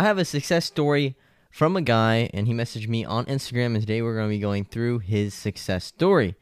I 0.00 0.04
have 0.04 0.16
a 0.16 0.24
success 0.24 0.64
story 0.64 1.14
from 1.50 1.76
a 1.76 1.82
guy, 1.82 2.30
and 2.32 2.46
he 2.46 2.54
messaged 2.54 2.88
me 2.88 3.04
on 3.04 3.26
Instagram, 3.26 3.74
and 3.74 3.82
today 3.82 4.00
we're 4.00 4.14
going 4.14 4.30
to 4.30 4.34
be 4.34 4.40
going 4.40 4.64
through 4.64 5.00
his 5.00 5.34
success 5.34 5.84
story. 5.84 6.36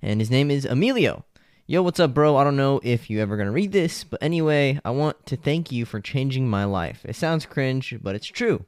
And 0.00 0.20
his 0.20 0.30
name 0.30 0.52
is 0.52 0.64
Emilio. 0.64 1.24
Yo, 1.66 1.82
what's 1.82 1.98
up, 1.98 2.14
bro? 2.14 2.36
I 2.36 2.44
don't 2.44 2.56
know 2.56 2.78
if 2.84 3.10
you 3.10 3.18
ever 3.18 3.36
going 3.36 3.48
to 3.48 3.52
read 3.52 3.72
this, 3.72 4.04
but 4.04 4.22
anyway, 4.22 4.78
I 4.84 4.92
want 4.92 5.26
to 5.26 5.36
thank 5.36 5.72
you 5.72 5.84
for 5.84 5.98
changing 5.98 6.48
my 6.48 6.64
life. 6.64 7.00
It 7.04 7.16
sounds 7.16 7.44
cringe, 7.44 7.92
but 8.00 8.14
it's 8.14 8.28
true. 8.28 8.66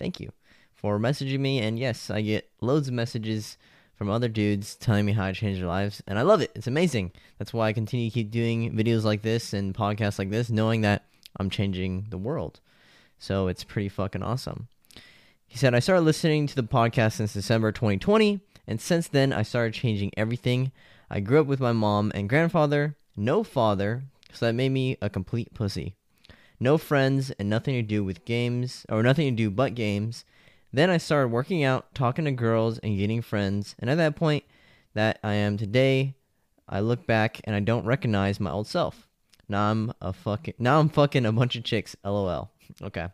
Thank 0.00 0.18
you 0.18 0.32
for 0.74 0.98
messaging 0.98 1.38
me, 1.38 1.60
and 1.60 1.78
yes, 1.78 2.10
I 2.10 2.22
get 2.22 2.50
loads 2.60 2.88
of 2.88 2.94
messages 2.94 3.56
from 3.94 4.10
other 4.10 4.28
dudes 4.28 4.74
telling 4.74 5.06
me 5.06 5.12
how 5.12 5.26
I 5.26 5.32
changed 5.32 5.60
their 5.60 5.68
lives, 5.68 6.02
and 6.08 6.18
I 6.18 6.22
love 6.22 6.40
it. 6.40 6.50
It's 6.56 6.66
amazing. 6.66 7.12
That's 7.38 7.54
why 7.54 7.68
I 7.68 7.72
continue 7.72 8.10
to 8.10 8.14
keep 8.14 8.32
doing 8.32 8.72
videos 8.76 9.04
like 9.04 9.22
this 9.22 9.52
and 9.52 9.72
podcasts 9.72 10.18
like 10.18 10.30
this, 10.30 10.50
knowing 10.50 10.80
that 10.80 11.04
I'm 11.36 11.50
changing 11.50 12.06
the 12.10 12.18
world. 12.18 12.58
So 13.18 13.48
it's 13.48 13.64
pretty 13.64 13.88
fucking 13.88 14.22
awesome. 14.22 14.68
He 15.46 15.58
said, 15.58 15.74
I 15.74 15.78
started 15.78 16.02
listening 16.02 16.46
to 16.48 16.56
the 16.56 16.62
podcast 16.62 17.12
since 17.12 17.32
December 17.32 17.72
2020, 17.72 18.40
and 18.66 18.80
since 18.80 19.08
then 19.08 19.32
I 19.32 19.42
started 19.42 19.74
changing 19.74 20.12
everything. 20.16 20.72
I 21.08 21.20
grew 21.20 21.40
up 21.40 21.46
with 21.46 21.60
my 21.60 21.72
mom 21.72 22.10
and 22.14 22.28
grandfather, 22.28 22.96
no 23.16 23.44
father, 23.44 24.04
so 24.32 24.46
that 24.46 24.54
made 24.54 24.70
me 24.70 24.98
a 25.00 25.08
complete 25.08 25.54
pussy. 25.54 25.94
No 26.58 26.78
friends 26.78 27.30
and 27.38 27.48
nothing 27.48 27.74
to 27.74 27.82
do 27.82 28.02
with 28.02 28.24
games, 28.24 28.84
or 28.88 29.02
nothing 29.02 29.30
to 29.30 29.42
do 29.42 29.50
but 29.50 29.74
games. 29.74 30.24
Then 30.72 30.90
I 30.90 30.98
started 30.98 31.28
working 31.28 31.62
out, 31.62 31.94
talking 31.94 32.24
to 32.24 32.32
girls, 32.32 32.78
and 32.78 32.98
getting 32.98 33.22
friends, 33.22 33.76
and 33.78 33.88
at 33.88 33.96
that 33.98 34.16
point 34.16 34.44
that 34.94 35.18
I 35.22 35.34
am 35.34 35.56
today, 35.56 36.14
I 36.68 36.80
look 36.80 37.06
back 37.06 37.40
and 37.44 37.54
I 37.54 37.60
don't 37.60 37.86
recognize 37.86 38.40
my 38.40 38.50
old 38.50 38.66
self. 38.66 39.06
Now 39.48 39.70
I'm 39.70 39.92
a 40.00 40.12
fucking 40.12 40.54
now 40.58 40.80
I'm 40.80 40.88
fucking 40.88 41.24
a 41.24 41.32
bunch 41.32 41.54
of 41.54 41.62
chicks, 41.62 41.94
lol. 42.04 42.50
Okay. 42.82 43.08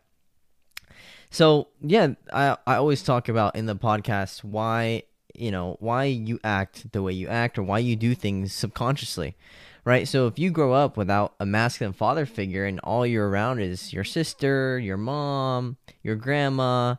So 1.29 1.67
yeah, 1.81 2.13
I 2.31 2.57
I 2.67 2.75
always 2.75 3.01
talk 3.01 3.29
about 3.29 3.55
in 3.55 3.65
the 3.65 3.75
podcast 3.75 4.43
why 4.43 5.03
you 5.33 5.51
know 5.51 5.77
why 5.79 6.05
you 6.05 6.39
act 6.43 6.91
the 6.91 7.01
way 7.01 7.13
you 7.13 7.27
act 7.27 7.57
or 7.57 7.63
why 7.63 7.79
you 7.79 7.95
do 7.95 8.13
things 8.13 8.53
subconsciously, 8.53 9.35
right? 9.83 10.07
So 10.07 10.27
if 10.27 10.37
you 10.37 10.51
grow 10.51 10.73
up 10.73 10.95
without 10.95 11.33
a 11.39 11.45
masculine 11.45 11.93
father 11.93 12.25
figure 12.25 12.65
and 12.65 12.79
all 12.81 13.05
you're 13.05 13.29
around 13.29 13.59
is 13.61 13.91
your 13.91 14.03
sister, 14.03 14.77
your 14.77 14.97
mom, 14.97 15.77
your 16.03 16.15
grandma, 16.15 16.95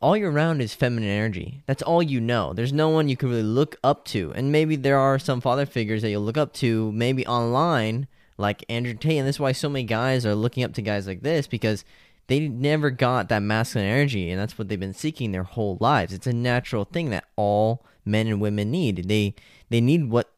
all 0.00 0.16
you're 0.16 0.32
around 0.32 0.60
is 0.60 0.74
feminine 0.74 1.08
energy. 1.08 1.62
That's 1.66 1.82
all 1.82 2.02
you 2.02 2.20
know. 2.20 2.52
There's 2.52 2.72
no 2.72 2.88
one 2.88 3.08
you 3.08 3.16
can 3.16 3.28
really 3.28 3.42
look 3.42 3.76
up 3.84 4.04
to, 4.06 4.32
and 4.34 4.50
maybe 4.50 4.76
there 4.76 4.98
are 4.98 5.18
some 5.18 5.40
father 5.40 5.66
figures 5.66 6.02
that 6.02 6.10
you'll 6.10 6.22
look 6.22 6.38
up 6.38 6.52
to, 6.54 6.90
maybe 6.92 7.26
online, 7.26 8.08
like 8.40 8.64
Andrew 8.68 8.94
Tate, 8.94 9.18
and 9.18 9.28
this 9.28 9.36
is 9.36 9.40
why 9.40 9.52
so 9.52 9.68
many 9.68 9.84
guys 9.84 10.24
are 10.24 10.34
looking 10.34 10.64
up 10.64 10.72
to 10.74 10.82
guys 10.82 11.06
like 11.06 11.22
this 11.22 11.46
because 11.46 11.84
they 12.26 12.48
never 12.48 12.90
got 12.90 13.28
that 13.28 13.42
masculine 13.42 13.88
energy, 13.88 14.30
and 14.30 14.40
that's 14.40 14.58
what 14.58 14.68
they've 14.68 14.80
been 14.80 14.94
seeking 14.94 15.32
their 15.32 15.42
whole 15.42 15.76
lives. 15.80 16.12
It's 16.12 16.26
a 16.26 16.32
natural 16.32 16.84
thing 16.84 17.10
that 17.10 17.24
all 17.36 17.84
men 18.04 18.26
and 18.26 18.40
women 18.40 18.70
need. 18.70 19.08
They 19.08 19.34
they 19.68 19.80
need 19.80 20.10
what 20.10 20.32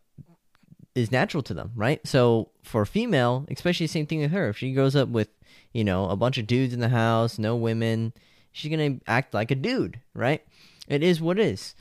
is 0.95 1.13
natural 1.13 1.43
to 1.45 1.55
them, 1.55 1.73
right? 1.75 2.07
So 2.07 2.51
for 2.63 2.83
a 2.83 2.87
female, 2.87 3.47
especially 3.51 3.87
the 3.87 3.93
same 3.93 4.07
thing 4.07 4.21
with 4.21 4.33
her. 4.33 4.49
If 4.49 4.59
she 4.59 4.73
grows 4.73 4.97
up 4.97 5.09
with, 5.09 5.29
you 5.73 5.85
know, 5.85 6.09
a 6.09 6.17
bunch 6.17 6.39
of 6.39 6.47
dudes 6.47 6.75
in 6.75 6.81
the 6.81 6.89
house, 6.89 7.39
no 7.39 7.57
women, 7.57 8.13
she's 8.51 8.71
gonna 8.71 8.99
act 9.07 9.33
like 9.33 9.51
a 9.51 9.55
dude, 9.55 10.01
right? 10.15 10.43
It 10.89 11.03
is 11.03 11.21
what 11.21 11.39
it 11.39 11.47
is. 11.47 11.75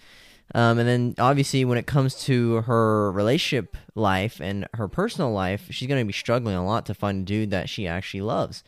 Um, 0.54 0.80
and 0.80 0.88
then 0.88 1.16
obviously 1.18 1.64
when 1.64 1.78
it 1.78 1.88
comes 1.88 2.16
to 2.26 2.62
her 2.62 3.12
relationship 3.12 3.78
life 3.96 4.42
and 4.42 4.68
her 4.74 4.88
personal 4.88 5.32
life, 5.32 5.68
she's 5.70 5.88
gonna 5.88 6.06
be 6.06 6.14
struggling 6.14 6.56
a 6.56 6.66
lot 6.66 6.86
to 6.88 6.94
find 6.94 7.22
a 7.22 7.26
dude 7.26 7.52
that 7.52 7.70
she 7.70 7.88
actually 7.88 8.22
loves, 8.22 8.64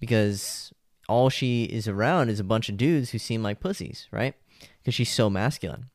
because 0.00 0.72
all 1.08 1.30
she 1.30 1.64
is 1.64 1.86
around 1.88 2.28
is 2.28 2.40
a 2.40 2.44
bunch 2.44 2.68
of 2.68 2.76
dudes 2.76 3.10
who 3.10 3.18
seem 3.18 3.42
like 3.42 3.60
pussies, 3.60 4.08
right? 4.10 4.34
Because 4.78 4.94
she's 4.94 5.12
so 5.12 5.30
masculine. 5.30 5.86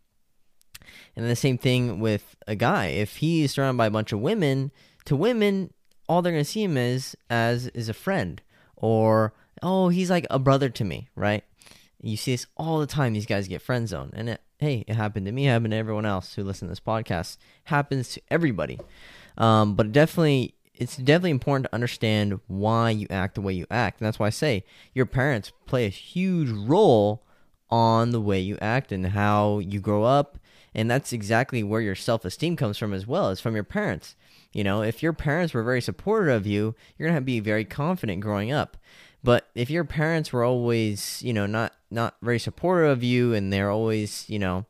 And 1.16 1.30
the 1.30 1.36
same 1.36 1.58
thing 1.58 2.00
with 2.00 2.36
a 2.48 2.56
guy. 2.56 2.88
If 2.88 3.18
he 3.18 3.44
is 3.44 3.52
surrounded 3.52 3.78
by 3.78 3.88
a 3.88 3.92
bunch 3.92 4.12
of 4.12 4.20
women, 4.20 4.72
to 5.06 5.16
women, 5.16 5.74
all 6.08 6.22
they're 6.22 6.32
gonna 6.32 6.46
see 6.46 6.64
him 6.64 6.78
as 6.78 7.16
as 7.30 7.68
is 7.68 7.90
a 7.90 7.94
friend, 7.94 8.42
or 8.76 9.34
oh, 9.62 9.90
he's 9.90 10.10
like 10.10 10.26
a 10.30 10.40
brother 10.40 10.70
to 10.70 10.84
me, 10.84 11.10
right? 11.16 11.44
You 12.02 12.18
see 12.18 12.34
this 12.34 12.48
all 12.58 12.80
the 12.80 12.88
time. 12.88 13.14
These 13.14 13.26
guys 13.26 13.48
get 13.48 13.62
friend 13.62 13.88
zoned, 13.88 14.14
and 14.16 14.30
it, 14.30 14.42
hey, 14.64 14.86
it 14.88 14.96
happened 14.96 15.26
to 15.26 15.32
me. 15.32 15.48
It 15.48 15.52
happened 15.52 15.72
to 15.72 15.78
everyone 15.78 16.06
else 16.06 16.36
who 16.36 16.44
listens 16.44 16.70
to 16.70 16.72
this 16.72 16.80
podcast. 16.80 17.38
Happens 17.66 18.14
to 18.14 18.22
everybody. 18.32 18.80
Um, 19.38 19.76
but 19.76 19.92
definitely 19.92 20.56
it's 20.74 20.98
definitely 20.98 21.32
important 21.32 21.66
to 21.66 21.76
understand 21.76 22.40
why 22.48 22.90
you 22.90 23.06
act 23.10 23.36
the 23.36 23.42
way 23.42 23.54
you 23.54 23.68
act. 23.70 24.00
And 24.00 24.08
that's 24.08 24.20
why 24.20 24.28
I 24.28 24.32
say 24.32 24.64
your 24.94 25.06
parents 25.06 25.52
play 25.66 25.86
a 25.86 25.90
huge 25.90 26.50
role 26.50 27.24
on 27.70 28.12
the 28.12 28.22
way 28.22 28.40
you 28.40 28.58
act 28.62 28.92
and 28.92 29.08
how 29.08 29.60
you 29.60 29.80
grow 29.80 30.04
up. 30.04 30.40
And 30.74 30.90
that's 30.90 31.14
exactly 31.14 31.62
where 31.62 31.82
your 31.82 31.96
self 31.96 32.26
esteem 32.26 32.56
comes 32.56 32.78
from 32.78 32.94
as 32.94 33.06
well, 33.06 33.30
as 33.30 33.40
from 33.40 33.56
your 33.56 33.64
parents. 33.64 34.16
You 34.54 34.64
know, 34.64 34.82
if 34.82 35.04
your 35.04 35.14
parents 35.14 35.54
were 35.54 35.64
very 35.64 35.82
supportive 35.82 36.36
of 36.36 36.48
you, 36.48 36.74
you're 36.98 37.10
gonna 37.10 37.22
be 37.22 37.40
very 37.40 37.66
confident 37.66 38.22
growing 38.22 38.52
up. 38.52 38.78
But 39.24 39.50
if 39.56 39.70
your 39.70 39.86
parents 39.86 40.34
were 40.34 40.44
always, 40.44 41.22
you 41.24 41.34
know, 41.34 41.46
not 41.46 41.74
not 41.90 42.16
very 42.22 42.40
supportive 42.40 42.92
of 42.92 43.04
you 43.04 43.34
and 43.34 43.54
they're 43.54 43.70
always, 43.70 44.30
you 44.30 44.38
know, 44.38 44.66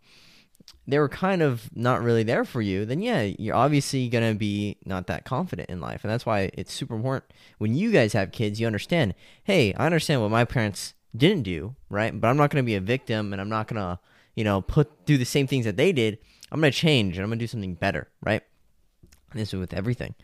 they 0.87 0.99
were 0.99 1.09
kind 1.09 1.41
of 1.41 1.69
not 1.75 2.03
really 2.03 2.23
there 2.23 2.45
for 2.45 2.61
you, 2.61 2.85
then 2.85 3.01
yeah, 3.01 3.21
you're 3.21 3.55
obviously 3.55 4.07
gonna 4.09 4.35
be 4.35 4.77
not 4.85 5.07
that 5.07 5.25
confident 5.25 5.69
in 5.69 5.81
life, 5.81 6.03
and 6.03 6.11
that's 6.11 6.25
why 6.25 6.51
it's 6.53 6.73
super 6.73 6.95
important 6.95 7.25
when 7.57 7.73
you 7.73 7.91
guys 7.91 8.13
have 8.13 8.31
kids. 8.31 8.59
You 8.59 8.67
understand, 8.67 9.15
hey, 9.43 9.73
I 9.73 9.85
understand 9.85 10.21
what 10.21 10.31
my 10.31 10.45
parents 10.45 10.93
didn't 11.15 11.43
do, 11.43 11.75
right? 11.89 12.19
But 12.19 12.27
I'm 12.27 12.37
not 12.37 12.49
gonna 12.51 12.63
be 12.63 12.75
a 12.75 12.81
victim, 12.81 13.33
and 13.33 13.41
I'm 13.41 13.49
not 13.49 13.67
gonna, 13.67 13.99
you 14.35 14.43
know, 14.43 14.61
put 14.61 15.05
do 15.05 15.17
the 15.17 15.25
same 15.25 15.47
things 15.47 15.65
that 15.65 15.77
they 15.77 15.91
did. 15.91 16.19
I'm 16.51 16.59
gonna 16.59 16.71
change, 16.71 17.17
and 17.17 17.23
I'm 17.23 17.29
gonna 17.29 17.39
do 17.39 17.47
something 17.47 17.75
better, 17.75 18.09
right? 18.21 18.43
This 19.33 19.53
is 19.53 19.59
with 19.59 19.73
everything. 19.73 20.15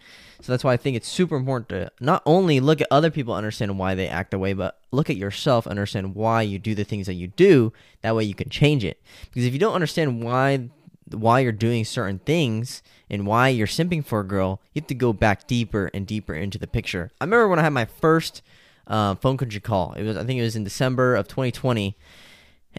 So 0.42 0.52
that's 0.52 0.64
why 0.64 0.74
I 0.74 0.78
think 0.78 0.96
it's 0.96 1.08
super 1.08 1.36
important 1.36 1.70
to 1.70 1.92
not 2.00 2.22
only 2.26 2.60
look 2.60 2.82
at 2.82 2.88
other 2.92 3.12
people, 3.12 3.34
understand 3.34 3.78
why 3.78 3.96
they 3.96 4.08
act 4.08 4.32
the 4.32 4.40
way, 4.40 4.54
but 4.54 4.80
look 4.92 5.10
at 5.10 5.18
yourself, 5.18 5.68
understand 5.68 6.16
why 6.16 6.44
you 6.44 6.60
do 6.60 6.76
the 6.76 6.84
things 6.84 7.08
that 7.08 7.16
you 7.16 7.28
do. 7.28 7.74
That 8.02 8.16
way 8.16 8.24
you 8.24 8.36
can 8.36 8.50
change 8.50 8.86
it. 8.86 9.02
Because 9.26 9.46
if 9.46 9.54
you 9.54 9.60
don't 9.60 9.74
understand 9.74 10.24
why 10.24 10.70
why 11.12 11.40
you're 11.40 11.52
doing 11.52 11.84
certain 11.86 12.20
things 12.20 12.84
and 13.10 13.26
why 13.26 13.50
you're 13.50 13.66
simping 13.66 14.06
for 14.06 14.20
a 14.20 14.28
girl, 14.28 14.62
you 14.74 14.82
have 14.82 14.88
to 14.88 14.94
go 14.94 15.12
back 15.12 15.48
deeper 15.48 15.90
and 15.94 16.06
deeper 16.06 16.36
into 16.36 16.60
the 16.60 16.68
picture. 16.68 17.10
I 17.20 17.24
remember 17.24 17.48
when 17.48 17.58
I 17.58 17.64
had 17.64 17.74
my 17.74 17.86
first 17.86 18.44
uh, 18.86 19.16
phone 19.16 19.38
coaching 19.38 19.62
call. 19.62 19.94
It 19.94 20.04
was 20.04 20.18
I 20.18 20.24
think 20.24 20.40
it 20.40 20.44
was 20.44 20.56
in 20.56 20.64
December 20.64 21.16
of 21.16 21.28
2020, 21.28 21.98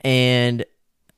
and 0.04 0.64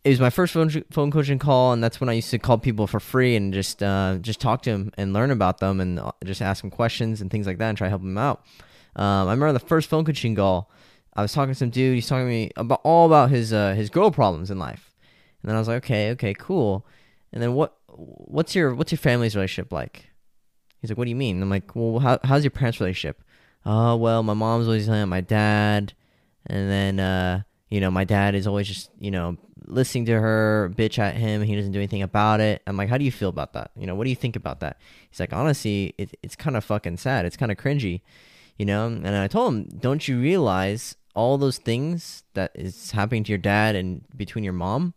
it 0.04 0.10
was 0.10 0.20
my 0.20 0.30
first 0.30 0.52
phone 0.52 0.68
phone 0.90 1.10
coaching 1.10 1.38
call, 1.38 1.72
and 1.72 1.82
that's 1.82 2.00
when 2.00 2.08
I 2.08 2.14
used 2.14 2.30
to 2.30 2.38
call 2.38 2.58
people 2.58 2.86
for 2.86 2.98
free 2.98 3.36
and 3.36 3.54
just 3.54 3.82
uh, 3.82 4.18
just 4.20 4.40
talk 4.40 4.62
to 4.62 4.70
them 4.70 4.92
and 4.96 5.12
learn 5.12 5.30
about 5.30 5.58
them 5.58 5.80
and 5.80 6.00
uh, 6.00 6.12
just 6.24 6.42
ask 6.42 6.62
them 6.62 6.70
questions 6.70 7.20
and 7.20 7.30
things 7.30 7.46
like 7.46 7.58
that 7.58 7.68
and 7.68 7.78
try 7.78 7.86
to 7.86 7.90
help 7.90 8.02
them 8.02 8.18
out. 8.18 8.44
Um, 8.96 9.28
I 9.28 9.32
remember 9.32 9.52
the 9.52 9.60
first 9.60 9.88
phone 9.88 10.04
coaching 10.04 10.34
call. 10.34 10.70
I 11.14 11.22
was 11.22 11.32
talking 11.32 11.52
to 11.52 11.58
some 11.58 11.70
dude. 11.70 11.94
He's 11.94 12.08
talking 12.08 12.24
to 12.24 12.30
me 12.30 12.50
about 12.56 12.80
all 12.82 13.06
about 13.06 13.30
his 13.30 13.52
uh, 13.52 13.74
his 13.74 13.90
girl 13.90 14.10
problems 14.10 14.50
in 14.50 14.58
life, 14.58 14.92
and 15.42 15.48
then 15.48 15.56
I 15.56 15.58
was 15.60 15.68
like, 15.68 15.84
okay, 15.84 16.10
okay, 16.12 16.34
cool. 16.34 16.84
And 17.32 17.40
then 17.40 17.54
what 17.54 17.76
what's 17.86 18.56
your 18.56 18.74
what's 18.74 18.90
your 18.90 18.98
family's 18.98 19.36
relationship 19.36 19.72
like? 19.72 20.10
He's 20.80 20.90
like, 20.90 20.98
what 20.98 21.04
do 21.04 21.10
you 21.10 21.16
mean? 21.16 21.40
I'm 21.40 21.48
like, 21.48 21.76
well, 21.76 22.00
how, 22.00 22.18
how's 22.24 22.42
your 22.42 22.50
parents' 22.50 22.80
relationship? 22.80 23.22
Oh, 23.64 23.94
well, 23.94 24.24
my 24.24 24.34
mom's 24.34 24.66
always 24.66 24.88
yelling 24.88 25.02
at 25.02 25.08
my 25.08 25.20
dad, 25.20 25.92
and 26.46 26.68
then 26.68 26.98
uh, 26.98 27.42
you 27.70 27.80
know, 27.80 27.90
my 27.92 28.02
dad 28.02 28.34
is 28.34 28.48
always 28.48 28.66
just 28.66 28.90
you 28.98 29.12
know 29.12 29.36
listening 29.66 30.06
to 30.06 30.20
her 30.20 30.72
bitch 30.76 30.98
at 30.98 31.16
him. 31.16 31.42
He 31.42 31.56
doesn't 31.56 31.72
do 31.72 31.78
anything 31.78 32.02
about 32.02 32.40
it. 32.40 32.62
I'm 32.66 32.76
like, 32.76 32.88
how 32.88 32.98
do 32.98 33.04
you 33.04 33.12
feel 33.12 33.28
about 33.28 33.52
that? 33.54 33.70
You 33.76 33.86
know, 33.86 33.94
what 33.94 34.04
do 34.04 34.10
you 34.10 34.16
think 34.16 34.36
about 34.36 34.60
that? 34.60 34.78
He's 35.10 35.20
like, 35.20 35.32
honestly, 35.32 35.94
it, 35.98 36.14
it's 36.22 36.36
kind 36.36 36.56
of 36.56 36.64
fucking 36.64 36.96
sad. 36.96 37.24
It's 37.24 37.36
kind 37.36 37.52
of 37.52 37.58
cringy, 37.58 38.02
you 38.56 38.66
know? 38.66 38.86
And 38.86 39.08
I 39.08 39.28
told 39.28 39.54
him, 39.54 39.64
don't 39.78 40.06
you 40.06 40.20
realize 40.20 40.96
all 41.14 41.38
those 41.38 41.58
things 41.58 42.24
that 42.34 42.52
is 42.54 42.92
happening 42.92 43.24
to 43.24 43.30
your 43.30 43.38
dad 43.38 43.76
and 43.76 44.04
between 44.16 44.44
your 44.44 44.52
mom? 44.52 44.94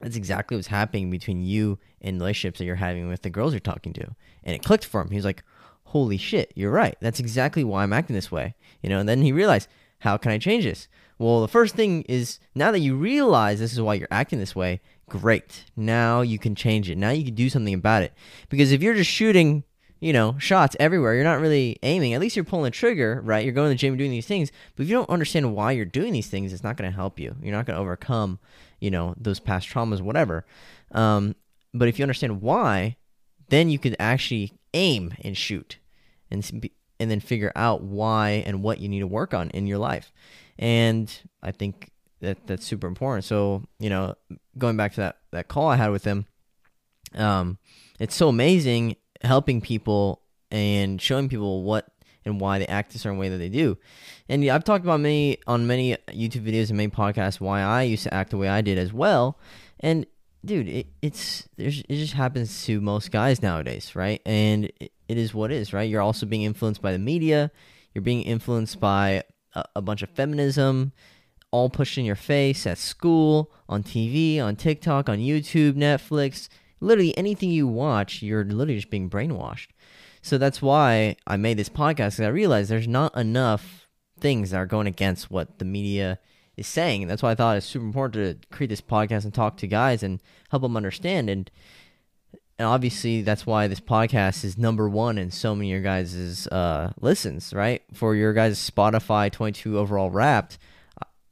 That's 0.00 0.16
exactly 0.16 0.56
what's 0.56 0.68
happening 0.68 1.10
between 1.10 1.40
you 1.40 1.78
and 2.00 2.18
relationships 2.18 2.58
that 2.58 2.64
you're 2.64 2.76
having 2.76 3.08
with 3.08 3.22
the 3.22 3.30
girls 3.30 3.52
you're 3.52 3.60
talking 3.60 3.92
to. 3.94 4.14
And 4.42 4.54
it 4.54 4.62
clicked 4.62 4.84
for 4.84 5.00
him. 5.00 5.10
He 5.10 5.16
was 5.16 5.24
like, 5.24 5.42
holy 5.84 6.18
shit, 6.18 6.52
you're 6.54 6.70
right. 6.70 6.96
That's 7.00 7.20
exactly 7.20 7.64
why 7.64 7.82
I'm 7.82 7.92
acting 7.92 8.14
this 8.14 8.30
way. 8.30 8.54
You 8.82 8.90
know, 8.90 8.98
and 8.98 9.08
then 9.08 9.22
he 9.22 9.32
realized, 9.32 9.68
how 9.98 10.16
can 10.16 10.32
I 10.32 10.38
change 10.38 10.64
this? 10.64 10.88
Well, 11.18 11.40
the 11.40 11.48
first 11.48 11.74
thing 11.74 12.02
is 12.02 12.40
now 12.54 12.70
that 12.72 12.80
you 12.80 12.96
realize 12.96 13.58
this 13.60 13.72
is 13.72 13.80
why 13.80 13.94
you're 13.94 14.08
acting 14.10 14.38
this 14.38 14.56
way, 14.56 14.80
great. 15.08 15.64
Now 15.76 16.22
you 16.22 16.38
can 16.38 16.54
change 16.54 16.90
it. 16.90 16.98
Now 16.98 17.10
you 17.10 17.24
can 17.24 17.34
do 17.34 17.48
something 17.48 17.74
about 17.74 18.02
it. 18.02 18.12
Because 18.48 18.72
if 18.72 18.82
you're 18.82 18.94
just 18.94 19.10
shooting, 19.10 19.64
you 20.00 20.12
know, 20.12 20.36
shots 20.38 20.76
everywhere, 20.80 21.14
you're 21.14 21.24
not 21.24 21.40
really 21.40 21.78
aiming. 21.82 22.14
At 22.14 22.20
least 22.20 22.36
you're 22.36 22.44
pulling 22.44 22.66
a 22.66 22.70
trigger, 22.70 23.20
right? 23.24 23.44
You're 23.44 23.54
going 23.54 23.66
to 23.66 23.74
the 23.74 23.76
gym 23.76 23.96
doing 23.96 24.10
these 24.10 24.26
things. 24.26 24.50
But 24.74 24.82
if 24.82 24.88
you 24.88 24.96
don't 24.96 25.08
understand 25.08 25.54
why 25.54 25.72
you're 25.72 25.84
doing 25.84 26.12
these 26.12 26.28
things, 26.28 26.52
it's 26.52 26.64
not 26.64 26.76
going 26.76 26.90
to 26.90 26.96
help 26.96 27.18
you. 27.18 27.36
You're 27.40 27.54
not 27.54 27.66
going 27.66 27.76
to 27.76 27.82
overcome, 27.82 28.38
you 28.80 28.90
know, 28.90 29.14
those 29.16 29.40
past 29.40 29.68
traumas, 29.68 30.00
whatever. 30.00 30.44
Um, 30.92 31.36
but 31.72 31.88
if 31.88 31.98
you 31.98 32.02
understand 32.02 32.42
why, 32.42 32.96
then 33.48 33.70
you 33.70 33.78
can 33.78 33.96
actually 33.98 34.52
aim 34.74 35.14
and 35.22 35.36
shoot. 35.36 35.78
And 36.30 36.68
and 37.04 37.10
then 37.10 37.20
figure 37.20 37.52
out 37.54 37.82
why 37.82 38.42
and 38.46 38.62
what 38.62 38.80
you 38.80 38.88
need 38.88 39.00
to 39.00 39.06
work 39.06 39.34
on 39.34 39.50
in 39.50 39.66
your 39.66 39.76
life. 39.76 40.10
And 40.58 41.14
I 41.42 41.52
think 41.52 41.90
that 42.22 42.46
that's 42.46 42.64
super 42.64 42.86
important. 42.86 43.24
So, 43.24 43.62
you 43.78 43.90
know, 43.90 44.14
going 44.56 44.78
back 44.78 44.94
to 44.94 45.00
that 45.02 45.18
that 45.32 45.48
call 45.48 45.68
I 45.68 45.76
had 45.76 45.90
with 45.90 46.04
him, 46.04 46.24
um, 47.14 47.58
it's 48.00 48.14
so 48.14 48.30
amazing 48.30 48.96
helping 49.22 49.60
people 49.60 50.22
and 50.50 51.00
showing 51.00 51.28
people 51.28 51.62
what 51.62 51.88
and 52.24 52.40
why 52.40 52.58
they 52.58 52.66
act 52.66 52.94
a 52.94 52.98
certain 52.98 53.18
way 53.18 53.28
that 53.28 53.36
they 53.36 53.50
do. 53.50 53.76
And 54.30 54.42
yeah, 54.42 54.54
I've 54.54 54.64
talked 54.64 54.84
about 54.84 55.00
many 55.00 55.36
on 55.46 55.66
many 55.66 55.94
YouTube 56.08 56.46
videos 56.46 56.70
and 56.70 56.78
many 56.78 56.88
podcasts 56.88 57.38
why 57.38 57.60
I 57.60 57.82
used 57.82 58.04
to 58.04 58.14
act 58.14 58.30
the 58.30 58.38
way 58.38 58.48
I 58.48 58.62
did 58.62 58.78
as 58.78 58.94
well. 58.94 59.38
And 59.80 60.06
dude, 60.44 60.68
it, 60.68 60.86
it's 61.02 61.48
it 61.56 61.70
just 61.88 62.14
happens 62.14 62.64
to 62.66 62.80
most 62.80 63.10
guys 63.10 63.42
nowadays, 63.42 63.94
right? 63.94 64.20
And 64.26 64.66
it, 64.80 64.92
it 65.08 65.18
is 65.18 65.34
what 65.34 65.52
is, 65.52 65.72
right? 65.72 65.88
You're 65.88 66.02
also 66.02 66.26
being 66.26 66.42
influenced 66.42 66.82
by 66.82 66.92
the 66.92 66.98
media. 66.98 67.50
You're 67.94 68.02
being 68.02 68.22
influenced 68.22 68.80
by 68.80 69.22
a, 69.54 69.64
a 69.76 69.82
bunch 69.82 70.02
of 70.02 70.10
feminism, 70.10 70.92
all 71.50 71.70
pushed 71.70 71.98
in 71.98 72.04
your 72.04 72.16
face 72.16 72.66
at 72.66 72.78
school, 72.78 73.52
on 73.68 73.82
TV, 73.82 74.40
on 74.40 74.56
TikTok, 74.56 75.08
on 75.08 75.18
YouTube, 75.18 75.74
Netflix. 75.74 76.48
Literally 76.80 77.16
anything 77.16 77.50
you 77.50 77.66
watch, 77.66 78.22
you're 78.22 78.44
literally 78.44 78.76
just 78.76 78.90
being 78.90 79.08
brainwashed. 79.08 79.68
So 80.22 80.38
that's 80.38 80.60
why 80.60 81.16
I 81.26 81.36
made 81.36 81.58
this 81.58 81.68
podcast 81.68 82.16
because 82.16 82.20
I 82.20 82.28
realized 82.28 82.70
there's 82.70 82.88
not 82.88 83.16
enough 83.16 83.88
things 84.18 84.50
that 84.50 84.58
are 84.58 84.66
going 84.66 84.86
against 84.86 85.30
what 85.30 85.58
the 85.58 85.64
media 85.64 86.18
is 86.56 86.66
saying. 86.66 87.02
And 87.02 87.10
that's 87.10 87.22
why 87.22 87.32
I 87.32 87.34
thought 87.34 87.56
it's 87.56 87.66
super 87.66 87.84
important 87.84 88.42
to 88.42 88.48
create 88.48 88.68
this 88.68 88.80
podcast 88.80 89.24
and 89.24 89.34
talk 89.34 89.56
to 89.58 89.66
guys 89.66 90.02
and 90.02 90.20
help 90.50 90.62
them 90.62 90.76
understand. 90.76 91.30
And 91.30 91.50
and 92.58 92.68
obviously 92.68 93.22
that's 93.22 93.46
why 93.46 93.66
this 93.66 93.80
podcast 93.80 94.44
is 94.44 94.56
number 94.56 94.88
one 94.88 95.18
in 95.18 95.30
so 95.30 95.56
many 95.56 95.70
of 95.70 95.72
your 95.72 95.82
guys' 95.82 96.46
uh, 96.48 96.92
listens, 97.00 97.52
right? 97.52 97.82
For 97.92 98.14
your 98.14 98.32
guys' 98.32 98.70
Spotify 98.70 99.30
22 99.30 99.76
overall 99.76 100.10
wrapped, 100.10 100.58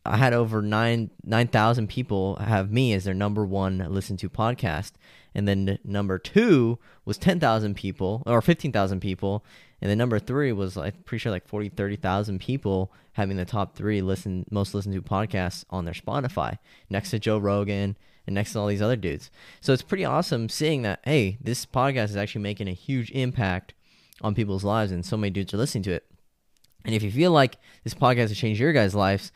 I 0.05 0.17
had 0.17 0.33
over 0.33 0.63
nine 0.63 1.11
nine 1.25 1.47
thousand 1.47 1.89
people 1.89 2.37
have 2.37 2.73
me 2.73 2.93
as 2.93 3.05
their 3.05 3.15
number 3.15 3.45
one 3.47 3.87
listen 3.89 4.17
to 4.19 4.29
podcast, 4.29 4.93
and 5.35 5.47
then 5.47 5.79
number 5.85 6.19
two 6.19 6.79
was 7.05 7.19
ten 7.19 7.39
thousand 7.39 7.77
people 7.77 8.25
or 8.27 8.43
fifteen 8.43 8.73
thousand 8.73 8.99
people, 8.99 9.45
and 9.83 9.91
then 9.91 9.99
number 9.99 10.21
three 10.21 10.53
was 10.53 10.77
like 10.77 11.05
pretty 11.05 11.19
sure 11.19 11.33
like 11.33 11.49
40, 11.49 11.71
30,000 11.71 12.39
people 12.39 12.93
having 13.15 13.37
the 13.37 13.45
top 13.45 13.75
three 13.75 14.01
listen 14.01 14.47
most 14.49 14.75
listened 14.75 14.95
to 14.95 15.03
podcasts 15.03 15.65
on 15.71 15.85
their 15.85 15.93
Spotify, 15.93 16.59
next 16.89 17.11
to 17.11 17.19
Joe 17.19 17.37
Rogan 17.37 17.97
and 18.25 18.35
next 18.35 18.53
to 18.53 18.61
all 18.61 18.69
these 18.69 18.81
other 18.81 18.95
dudes. 18.95 19.29
So 19.61 19.73
it's 19.73 19.83
pretty 19.83 20.05
awesome 20.05 20.49
seeing 20.49 20.83
that 20.83 21.01
hey, 21.03 21.37
this 21.41 21.67
podcast 21.67 22.11
is 22.11 22.17
actually 22.17 22.43
making 22.43 22.69
a 22.69 22.73
huge 22.73 23.11
impact 23.11 23.75
on 24.21 24.37
people's 24.37 24.63
lives, 24.63 24.93
and 24.93 25.05
so 25.05 25.17
many 25.17 25.31
dudes 25.31 25.53
are 25.53 25.57
listening 25.59 25.83
to 25.83 25.93
it. 25.93 26.07
And 26.85 26.95
if 26.95 27.03
you 27.03 27.11
feel 27.11 27.33
like 27.33 27.59
this 27.83 27.95
podcast 27.95 28.29
has 28.29 28.39
changed 28.39 28.61
your 28.61 28.73
guys' 28.73 28.95
lives 28.95 29.33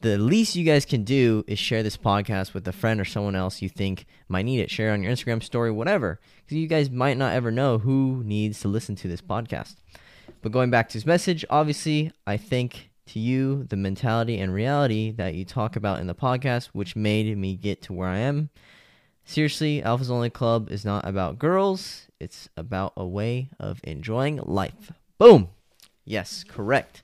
the 0.00 0.18
least 0.18 0.54
you 0.54 0.64
guys 0.64 0.84
can 0.84 1.02
do 1.02 1.44
is 1.46 1.58
share 1.58 1.82
this 1.82 1.96
podcast 1.96 2.54
with 2.54 2.66
a 2.68 2.72
friend 2.72 3.00
or 3.00 3.04
someone 3.04 3.34
else 3.34 3.60
you 3.60 3.68
think 3.68 4.06
might 4.28 4.44
need 4.44 4.60
it. 4.60 4.70
Share 4.70 4.92
on 4.92 5.02
your 5.02 5.12
Instagram 5.12 5.42
story, 5.42 5.70
whatever. 5.70 6.20
Because 6.44 6.58
you 6.58 6.68
guys 6.68 6.88
might 6.90 7.16
not 7.16 7.34
ever 7.34 7.50
know 7.50 7.78
who 7.78 8.22
needs 8.24 8.60
to 8.60 8.68
listen 8.68 8.94
to 8.96 9.08
this 9.08 9.20
podcast. 9.20 9.76
But 10.40 10.52
going 10.52 10.70
back 10.70 10.88
to 10.90 10.94
his 10.94 11.06
message, 11.06 11.44
obviously, 11.50 12.12
I 12.26 12.36
think 12.36 12.90
to 13.06 13.18
you 13.18 13.64
the 13.64 13.76
mentality 13.76 14.38
and 14.38 14.54
reality 14.54 15.10
that 15.12 15.34
you 15.34 15.44
talk 15.44 15.74
about 15.74 15.98
in 15.98 16.06
the 16.06 16.14
podcast, 16.14 16.66
which 16.66 16.94
made 16.94 17.36
me 17.36 17.56
get 17.56 17.82
to 17.82 17.92
where 17.92 18.08
I 18.08 18.18
am. 18.18 18.50
Seriously, 19.24 19.82
Alpha's 19.82 20.10
Only 20.10 20.30
Club 20.30 20.70
is 20.70 20.84
not 20.84 21.06
about 21.06 21.38
girls, 21.38 22.06
it's 22.20 22.48
about 22.56 22.92
a 22.96 23.06
way 23.06 23.50
of 23.58 23.80
enjoying 23.84 24.36
life. 24.44 24.92
Boom! 25.18 25.48
Yes, 26.04 26.44
correct. 26.44 27.02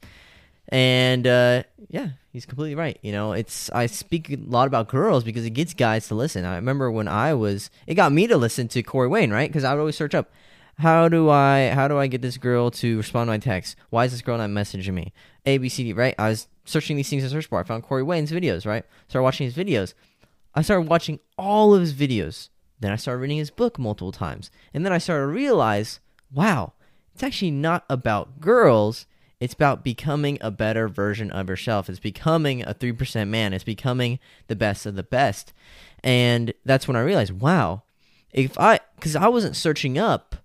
And 0.68 1.26
uh, 1.26 1.64
yeah, 1.88 2.08
he's 2.32 2.46
completely 2.46 2.74
right. 2.74 2.98
You 3.02 3.12
know, 3.12 3.32
it's 3.32 3.70
I 3.70 3.86
speak 3.86 4.30
a 4.30 4.36
lot 4.36 4.66
about 4.66 4.88
girls 4.88 5.22
because 5.22 5.44
it 5.44 5.50
gets 5.50 5.74
guys 5.74 6.08
to 6.08 6.14
listen. 6.14 6.44
I 6.44 6.56
remember 6.56 6.90
when 6.90 7.06
I 7.06 7.34
was, 7.34 7.70
it 7.86 7.94
got 7.94 8.12
me 8.12 8.26
to 8.26 8.36
listen 8.36 8.68
to 8.68 8.82
Corey 8.82 9.08
Wayne, 9.08 9.30
right? 9.30 9.48
Because 9.48 9.64
I 9.64 9.74
would 9.74 9.80
always 9.80 9.96
search 9.96 10.14
up, 10.14 10.32
how 10.78 11.08
do 11.08 11.30
I 11.30 11.68
how 11.68 11.86
do 11.86 11.98
I 11.98 12.08
get 12.08 12.22
this 12.22 12.38
girl 12.38 12.70
to 12.72 12.96
respond 12.96 13.28
to 13.28 13.32
my 13.32 13.38
text? 13.38 13.76
Why 13.90 14.06
is 14.06 14.12
this 14.12 14.22
girl 14.22 14.38
not 14.38 14.50
messaging 14.50 14.94
me? 14.94 15.12
A 15.46 15.58
B 15.58 15.68
C 15.68 15.84
D, 15.84 15.92
right? 15.92 16.14
I 16.18 16.30
was 16.30 16.48
searching 16.64 16.96
these 16.96 17.08
things 17.08 17.22
in 17.22 17.28
the 17.28 17.32
search 17.32 17.48
bar. 17.48 17.60
I 17.60 17.64
found 17.64 17.84
Corey 17.84 18.02
Wayne's 18.02 18.32
videos, 18.32 18.66
right? 18.66 18.84
Started 19.06 19.22
watching 19.22 19.46
his 19.46 19.54
videos. 19.54 19.94
I 20.54 20.62
started 20.62 20.88
watching 20.88 21.20
all 21.36 21.74
of 21.74 21.80
his 21.80 21.92
videos. 21.94 22.48
Then 22.80 22.90
I 22.90 22.96
started 22.96 23.20
reading 23.20 23.38
his 23.38 23.50
book 23.50 23.78
multiple 23.78 24.12
times, 24.12 24.50
and 24.72 24.84
then 24.84 24.92
I 24.92 24.98
started 24.98 25.26
to 25.26 25.28
realize, 25.28 26.00
wow, 26.32 26.72
it's 27.14 27.22
actually 27.22 27.52
not 27.52 27.84
about 27.88 28.40
girls 28.40 29.06
it's 29.44 29.52
about 29.52 29.84
becoming 29.84 30.38
a 30.40 30.50
better 30.50 30.88
version 30.88 31.30
of 31.30 31.50
yourself. 31.50 31.90
It's 31.90 32.00
becoming 32.00 32.62
a 32.62 32.72
3% 32.72 33.28
man. 33.28 33.52
It's 33.52 33.62
becoming 33.62 34.18
the 34.46 34.56
best 34.56 34.86
of 34.86 34.94
the 34.94 35.02
best. 35.02 35.52
And 36.02 36.54
that's 36.64 36.88
when 36.88 36.96
I 36.96 37.02
realized, 37.02 37.32
wow, 37.32 37.82
if 38.32 38.58
I 38.58 38.80
cuz 39.00 39.14
I 39.14 39.28
wasn't 39.28 39.54
searching 39.54 39.98
up 39.98 40.36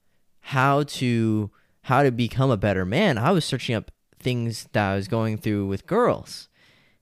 how 0.41 0.83
to 0.83 1.49
how 1.83 2.03
to 2.03 2.11
become 2.11 2.51
a 2.51 2.57
better 2.57 2.83
man. 2.83 3.17
I 3.17 3.31
was 3.31 3.45
searching 3.45 3.73
up 3.73 3.89
things 4.19 4.67
that 4.73 4.91
I 4.91 4.95
was 4.95 5.07
going 5.07 5.37
through 5.37 5.67
with 5.67 5.87
girls. 5.87 6.49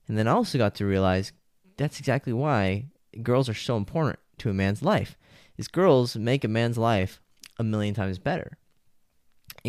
And 0.06 0.16
then 0.16 0.28
I 0.28 0.32
also 0.32 0.56
got 0.56 0.76
to 0.76 0.86
realize 0.86 1.32
that's 1.76 1.98
exactly 1.98 2.32
why 2.32 2.86
girls 3.24 3.48
are 3.48 3.54
so 3.54 3.76
important 3.76 4.20
to 4.38 4.50
a 4.50 4.54
man's 4.54 4.84
life. 4.84 5.16
Is 5.56 5.66
girls 5.66 6.14
make 6.14 6.44
a 6.44 6.48
man's 6.48 6.78
life 6.78 7.20
a 7.58 7.64
million 7.64 7.92
times 7.92 8.20
better 8.20 8.56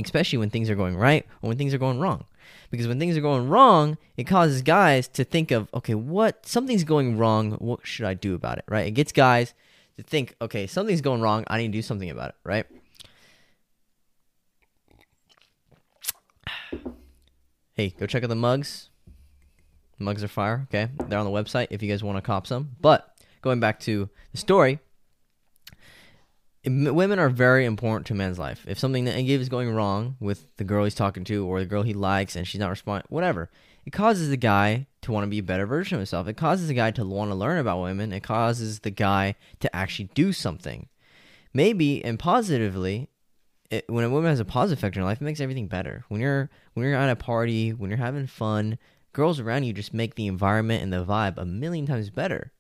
especially 0.06 0.38
when 0.38 0.50
things 0.50 0.70
are 0.70 0.76
going 0.76 0.96
right 0.96 1.26
or 1.42 1.50
when 1.50 1.58
things 1.58 1.74
are 1.74 1.78
going 1.78 2.00
wrong. 2.00 2.26
Because 2.72 2.88
when 2.88 3.00
things 3.00 3.18
are 3.18 3.22
going 3.22 3.50
wrong, 3.50 3.98
it 4.18 4.26
causes 4.26 4.62
guys 4.62 5.08
to 5.10 5.24
think 5.24 5.52
of, 5.52 5.68
okay, 5.74 5.96
what 5.96 6.46
something's 6.46 6.84
going 6.84 7.18
wrong, 7.18 7.54
what 7.54 7.86
should 7.86 8.06
I 8.06 8.14
do 8.14 8.36
about 8.36 8.58
it, 8.58 8.66
right? 8.68 8.88
It 8.88 8.92
gets 8.92 9.12
guys 9.12 9.54
to 9.98 10.04
think, 10.04 10.36
okay, 10.42 10.68
something's 10.68 11.02
going 11.02 11.22
wrong, 11.22 11.44
I 11.48 11.58
need 11.58 11.68
to 11.68 11.78
do 11.78 11.82
something 11.82 12.10
about 12.10 12.30
it, 12.30 12.36
right? 12.44 12.66
Hey, 17.74 17.94
go 17.98 18.06
check 18.06 18.24
out 18.24 18.30
the 18.30 18.36
mugs. 18.36 18.90
mugs 19.98 20.24
are 20.24 20.28
fire, 20.28 20.68
okay? 20.70 20.92
They're 21.08 21.20
on 21.20 21.26
the 21.26 21.32
website 21.32 21.68
if 21.70 21.82
you 21.82 21.90
guys 21.90 22.04
want 22.04 22.18
to 22.18 22.22
cop 22.22 22.46
some. 22.46 22.72
But 22.82 23.16
going 23.42 23.60
back 23.60 23.80
to 23.82 24.10
the 24.32 24.38
story, 24.38 24.80
women 26.66 27.20
are 27.20 27.30
very 27.30 27.66
important 27.66 28.08
to 28.08 28.14
a 28.14 28.18
man's 28.18 28.40
life. 28.40 28.66
If 28.68 28.80
something 28.80 29.06
that 29.06 29.16
negative 29.16 29.42
is 29.42 29.50
going 29.50 29.74
wrong 29.74 30.18
with 30.20 30.46
the 30.58 30.64
girl 30.64 30.84
he's 30.84 30.96
talking 30.96 31.24
to 31.26 31.46
or 31.46 31.60
the 31.60 31.66
girl 31.66 31.84
he 31.84 31.94
likes 31.94 32.36
and 32.36 32.48
she's 32.48 32.60
not 32.60 32.70
responding, 32.70 33.06
whatever, 33.10 33.50
it 33.86 33.92
causes 33.92 34.30
the 34.30 34.38
guy 34.38 34.88
to 35.02 35.12
want 35.12 35.24
to 35.24 35.30
be 35.30 35.40
a 35.40 35.44
better 35.44 35.66
version 35.66 35.96
of 35.96 36.00
himself. 36.00 36.28
It 36.28 36.38
causes 36.38 36.68
the 36.68 36.74
guy 36.74 36.92
to 36.92 37.06
want 37.06 37.32
to 37.32 37.36
learn 37.36 37.60
about 37.60 37.82
women. 37.82 38.12
It 38.12 38.24
causes 38.24 38.80
the 38.80 38.92
guy 38.92 39.36
to 39.62 39.74
actually 39.76 40.10
do 40.14 40.34
something. 40.34 40.90
Maybe 41.54 42.04
and 42.04 42.20
positively, 42.20 43.10
it, 43.72 43.86
when 43.88 44.04
a 44.04 44.10
woman 44.10 44.30
has 44.30 44.40
a 44.40 44.46
positive 44.46 44.80
effect 44.80 44.96
in 44.96 45.02
your 45.02 45.10
life, 45.10 45.22
it 45.22 45.26
makes 45.26 45.40
everything 45.40 45.68
better. 45.68 46.04
When 46.10 46.20
you're 46.20 46.50
when 46.74 46.86
you're 46.86 46.96
at 46.96 47.10
a 47.10 47.16
party, 47.16 47.72
when 47.72 47.90
you're 47.90 47.98
having 47.98 48.28
fun, 48.28 48.78
girls 49.14 49.40
around 49.40 49.64
you 49.64 49.74
just 49.74 49.94
make 49.94 50.16
the 50.16 50.28
environment 50.28 50.84
and 50.84 50.92
the 50.92 51.06
vibe 51.06 51.38
a 51.38 51.46
million 51.46 51.86
times 51.86 52.10
better 52.10 52.52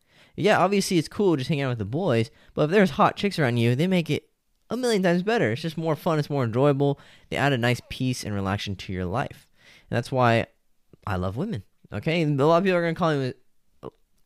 yeah, 0.41 0.59
obviously 0.59 0.97
it's 0.97 1.07
cool 1.07 1.35
just 1.35 1.49
hanging 1.49 1.63
out 1.63 1.69
with 1.69 1.79
the 1.79 1.85
boys, 1.85 2.31
but 2.53 2.63
if 2.63 2.71
there's 2.71 2.91
hot 2.91 3.15
chicks 3.15 3.37
around 3.39 3.57
you, 3.57 3.75
they 3.75 3.87
make 3.87 4.09
it 4.09 4.29
a 4.69 4.77
million 4.77 5.03
times 5.03 5.23
better. 5.23 5.51
It's 5.51 5.61
just 5.61 5.77
more 5.77 5.95
fun, 5.95 6.19
it's 6.19 6.29
more 6.29 6.43
enjoyable. 6.43 6.99
They 7.29 7.37
add 7.37 7.53
a 7.53 7.57
nice 7.57 7.81
peace 7.89 8.23
and 8.23 8.33
relaxation 8.33 8.75
to 8.77 8.93
your 8.93 9.05
life. 9.05 9.47
And 9.89 9.97
that's 9.97 10.11
why 10.11 10.47
I 11.05 11.15
love 11.15 11.37
women. 11.37 11.63
Okay? 11.91 12.21
And 12.21 12.39
a 12.39 12.45
lot 12.45 12.57
of 12.57 12.63
people 12.63 12.77
are 12.77 12.81
going 12.81 12.95
to 12.95 12.99
call 12.99 13.15
me 13.15 13.33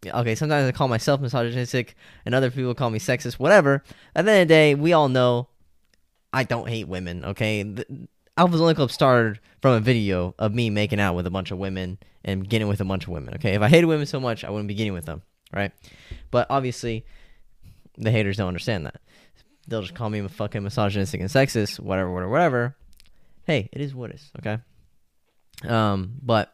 okay, 0.05 0.35
sometimes 0.35 0.67
I 0.67 0.73
call 0.73 0.89
myself 0.89 1.21
misogynistic 1.21 1.95
and 2.25 2.35
other 2.35 2.51
people 2.51 2.75
call 2.75 2.89
me 2.89 2.99
sexist, 2.99 3.35
whatever. 3.35 3.83
At 4.15 4.25
the 4.25 4.31
end 4.31 4.41
of 4.41 4.47
the 4.49 4.53
day, 4.53 4.75
we 4.75 4.91
all 4.91 5.07
know 5.07 5.47
I 6.33 6.43
don't 6.43 6.67
hate 6.67 6.89
women, 6.89 7.23
okay? 7.23 7.63
The, 7.63 8.07
Alpha's 8.35 8.59
Only 8.59 8.73
Club 8.73 8.91
started 8.91 9.39
from 9.61 9.75
a 9.75 9.79
video 9.79 10.35
of 10.37 10.53
me 10.53 10.69
making 10.69 10.99
out 10.99 11.15
with 11.15 11.25
a 11.25 11.31
bunch 11.31 11.51
of 11.51 11.57
women 11.57 11.99
and 12.25 12.49
getting 12.49 12.67
with 12.67 12.81
a 12.81 12.85
bunch 12.85 13.03
of 13.03 13.09
women, 13.09 13.35
okay? 13.35 13.53
If 13.53 13.61
I 13.61 13.69
hated 13.69 13.85
women 13.85 14.05
so 14.05 14.19
much, 14.19 14.43
I 14.43 14.49
wouldn't 14.49 14.67
be 14.67 14.73
getting 14.73 14.93
with 14.93 15.05
them 15.05 15.21
right? 15.53 15.71
But 16.31 16.47
obviously, 16.49 17.05
the 17.97 18.11
haters 18.11 18.37
don't 18.37 18.47
understand 18.47 18.85
that. 18.85 19.01
They'll 19.67 19.81
just 19.81 19.95
call 19.95 20.09
me 20.09 20.19
a 20.19 20.29
fucking 20.29 20.63
misogynistic 20.63 21.21
and 21.21 21.29
sexist, 21.29 21.79
whatever, 21.79 22.11
whatever, 22.11 22.31
whatever. 22.31 22.75
Hey, 23.45 23.69
it 23.71 23.81
is 23.81 23.95
what 23.95 24.09
it 24.09 24.15
is, 24.15 24.31
okay? 24.39 24.59
Um, 25.67 26.15
but 26.21 26.53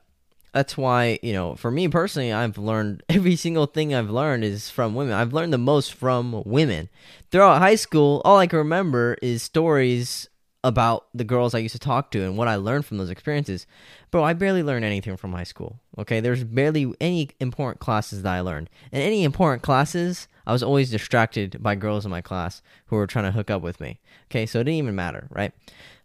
that's 0.54 0.78
why, 0.78 1.20
you 1.22 1.34
know, 1.34 1.56
for 1.56 1.72
me 1.72 1.88
personally, 1.88 2.34
I've 2.34 2.58
learned 2.58 3.04
every 3.10 3.36
single 3.36 3.66
thing 3.66 3.94
I've 3.94 4.10
learned 4.10 4.44
is 4.44 4.70
from 4.70 4.96
women. 4.96 5.14
I've 5.14 5.34
learned 5.34 5.54
the 5.54 5.58
most 5.58 5.94
from 5.94 6.44
women. 6.46 6.90
Throughout 7.32 7.60
high 7.60 7.76
school, 7.76 8.22
all 8.26 8.38
I 8.38 8.48
can 8.48 8.58
remember 8.58 9.18
is 9.22 9.44
stories 9.44 10.30
about 10.64 11.08
the 11.14 11.24
girls 11.24 11.56
I 11.56 11.60
used 11.60 11.74
to 11.74 11.80
talk 11.80 12.12
to 12.12 12.24
and 12.24 12.38
what 12.38 12.48
I 12.48 12.56
learned 12.56 12.86
from 12.86 12.98
those 12.98 13.10
experiences. 13.10 13.66
Bro, 14.12 14.24
I 14.24 14.34
barely 14.34 14.62
learned 14.62 14.84
anything 14.84 15.16
from 15.16 15.32
high 15.32 15.44
school. 15.44 15.80
Okay, 15.98 16.20
there's 16.20 16.44
barely 16.44 16.94
any 17.00 17.30
important 17.40 17.80
classes 17.80 18.24
that 18.24 18.34
I 18.34 18.42
learned. 18.42 18.70
And 18.92 19.02
any 19.02 19.24
important 19.24 19.64
classes, 19.64 20.28
I 20.46 20.52
was 20.52 20.64
always 20.64 20.92
distracted 20.92 21.62
by 21.64 21.76
girls 21.76 22.06
in 22.06 22.12
my 22.12 22.22
class 22.22 22.62
who 22.88 22.98
were 22.98 23.08
trying 23.08 23.26
to 23.26 23.32
hook 23.32 23.50
up 23.50 23.62
with 23.62 23.80
me. 23.80 24.00
Okay, 24.30 24.46
so 24.46 24.60
it 24.60 24.66
didn't 24.66 24.78
even 24.78 24.96
matter, 24.96 25.28
right? 25.30 25.54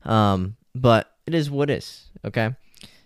Um, 0.04 0.56
but 0.74 1.12
it 1.26 1.34
is 1.34 1.50
what 1.50 1.70
is. 1.70 2.04
Okay. 2.24 2.54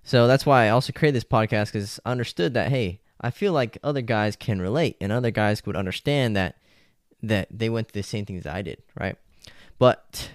So 0.02 0.26
that's 0.26 0.46
why 0.46 0.66
I 0.66 0.70
also 0.70 0.92
created 0.92 1.16
this 1.16 1.24
podcast 1.24 1.66
because 1.66 2.00
I 2.04 2.10
understood 2.10 2.54
that 2.54 2.70
hey, 2.70 3.00
I 3.20 3.30
feel 3.30 3.52
like 3.52 3.78
other 3.82 4.00
guys 4.00 4.36
can 4.36 4.60
relate 4.60 4.96
and 5.00 5.12
other 5.12 5.30
guys 5.30 5.64
would 5.66 5.76
understand 5.76 6.36
that 6.36 6.56
that 7.22 7.48
they 7.50 7.68
went 7.68 7.88
through 7.88 8.00
the 8.02 8.06
same 8.06 8.24
things 8.24 8.46
I 8.46 8.62
did, 8.62 8.82
right? 8.98 9.16
But 9.78 10.30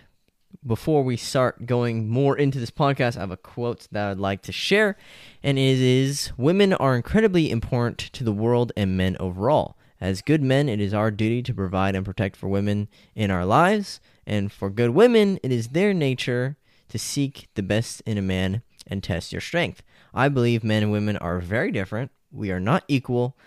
before 0.65 1.03
we 1.03 1.17
start 1.17 1.65
going 1.65 2.09
more 2.09 2.37
into 2.37 2.59
this 2.59 2.71
podcast, 2.71 3.17
I 3.17 3.21
have 3.21 3.31
a 3.31 3.37
quote 3.37 3.87
that 3.91 4.09
I'd 4.09 4.17
like 4.17 4.41
to 4.43 4.51
share, 4.51 4.97
and 5.41 5.57
it 5.57 5.79
is 5.79 6.31
Women 6.37 6.73
are 6.73 6.95
incredibly 6.95 7.51
important 7.51 7.97
to 8.13 8.23
the 8.23 8.31
world 8.31 8.71
and 8.77 8.97
men 8.97 9.17
overall. 9.19 9.77
As 9.99 10.21
good 10.21 10.41
men, 10.41 10.69
it 10.69 10.79
is 10.79 10.93
our 10.93 11.11
duty 11.11 11.41
to 11.43 11.53
provide 11.53 11.95
and 11.95 12.05
protect 12.05 12.35
for 12.35 12.47
women 12.47 12.87
in 13.15 13.31
our 13.31 13.45
lives, 13.45 13.99
and 14.25 14.51
for 14.51 14.69
good 14.69 14.91
women, 14.91 15.39
it 15.43 15.51
is 15.51 15.69
their 15.69 15.93
nature 15.93 16.57
to 16.89 16.99
seek 16.99 17.47
the 17.55 17.63
best 17.63 18.01
in 18.05 18.17
a 18.17 18.21
man 18.21 18.61
and 18.87 19.03
test 19.03 19.31
your 19.31 19.41
strength. 19.41 19.81
I 20.13 20.29
believe 20.29 20.63
men 20.63 20.83
and 20.83 20.91
women 20.91 21.17
are 21.17 21.39
very 21.39 21.71
different. 21.71 22.11
We 22.31 22.51
are 22.51 22.59
not 22.59 22.83
equal, 22.87 23.37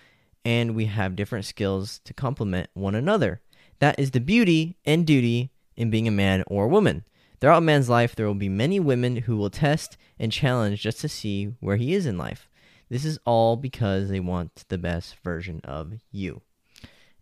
and 0.44 0.74
we 0.74 0.86
have 0.86 1.16
different 1.16 1.44
skills 1.44 2.00
to 2.04 2.14
complement 2.14 2.70
one 2.74 2.94
another. 2.94 3.40
That 3.78 3.98
is 3.98 4.12
the 4.12 4.20
beauty 4.20 4.76
and 4.84 5.06
duty 5.06 5.50
in 5.76 5.90
being 5.90 6.08
a 6.08 6.12
man 6.12 6.42
or 6.46 6.64
a 6.64 6.68
woman. 6.68 7.04
Throughout 7.40 7.58
a 7.58 7.62
man's 7.62 7.88
life, 7.88 8.16
there 8.16 8.26
will 8.26 8.34
be 8.34 8.48
many 8.48 8.80
women 8.80 9.16
who 9.16 9.36
will 9.36 9.50
test 9.50 9.96
and 10.18 10.32
challenge 10.32 10.80
just 10.80 11.00
to 11.00 11.08
see 11.08 11.54
where 11.60 11.76
he 11.76 11.92
is 11.92 12.06
in 12.06 12.16
life. 12.16 12.48
This 12.88 13.04
is 13.04 13.18
all 13.24 13.56
because 13.56 14.08
they 14.08 14.20
want 14.20 14.64
the 14.68 14.78
best 14.78 15.16
version 15.22 15.60
of 15.64 15.94
you. 16.10 16.40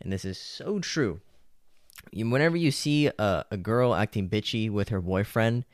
And 0.01 0.13
this 0.13 0.25
is 0.25 0.39
so 0.39 0.79
true. 0.79 1.21
Whenever 2.13 2.57
you 2.57 2.71
see 2.71 3.07
a, 3.07 3.45
a 3.51 3.57
girl 3.57 3.95
acting 3.95 4.29
bitchy 4.29 4.71
with 4.71 4.91
her 4.91 5.01
boyfriend 5.01 5.65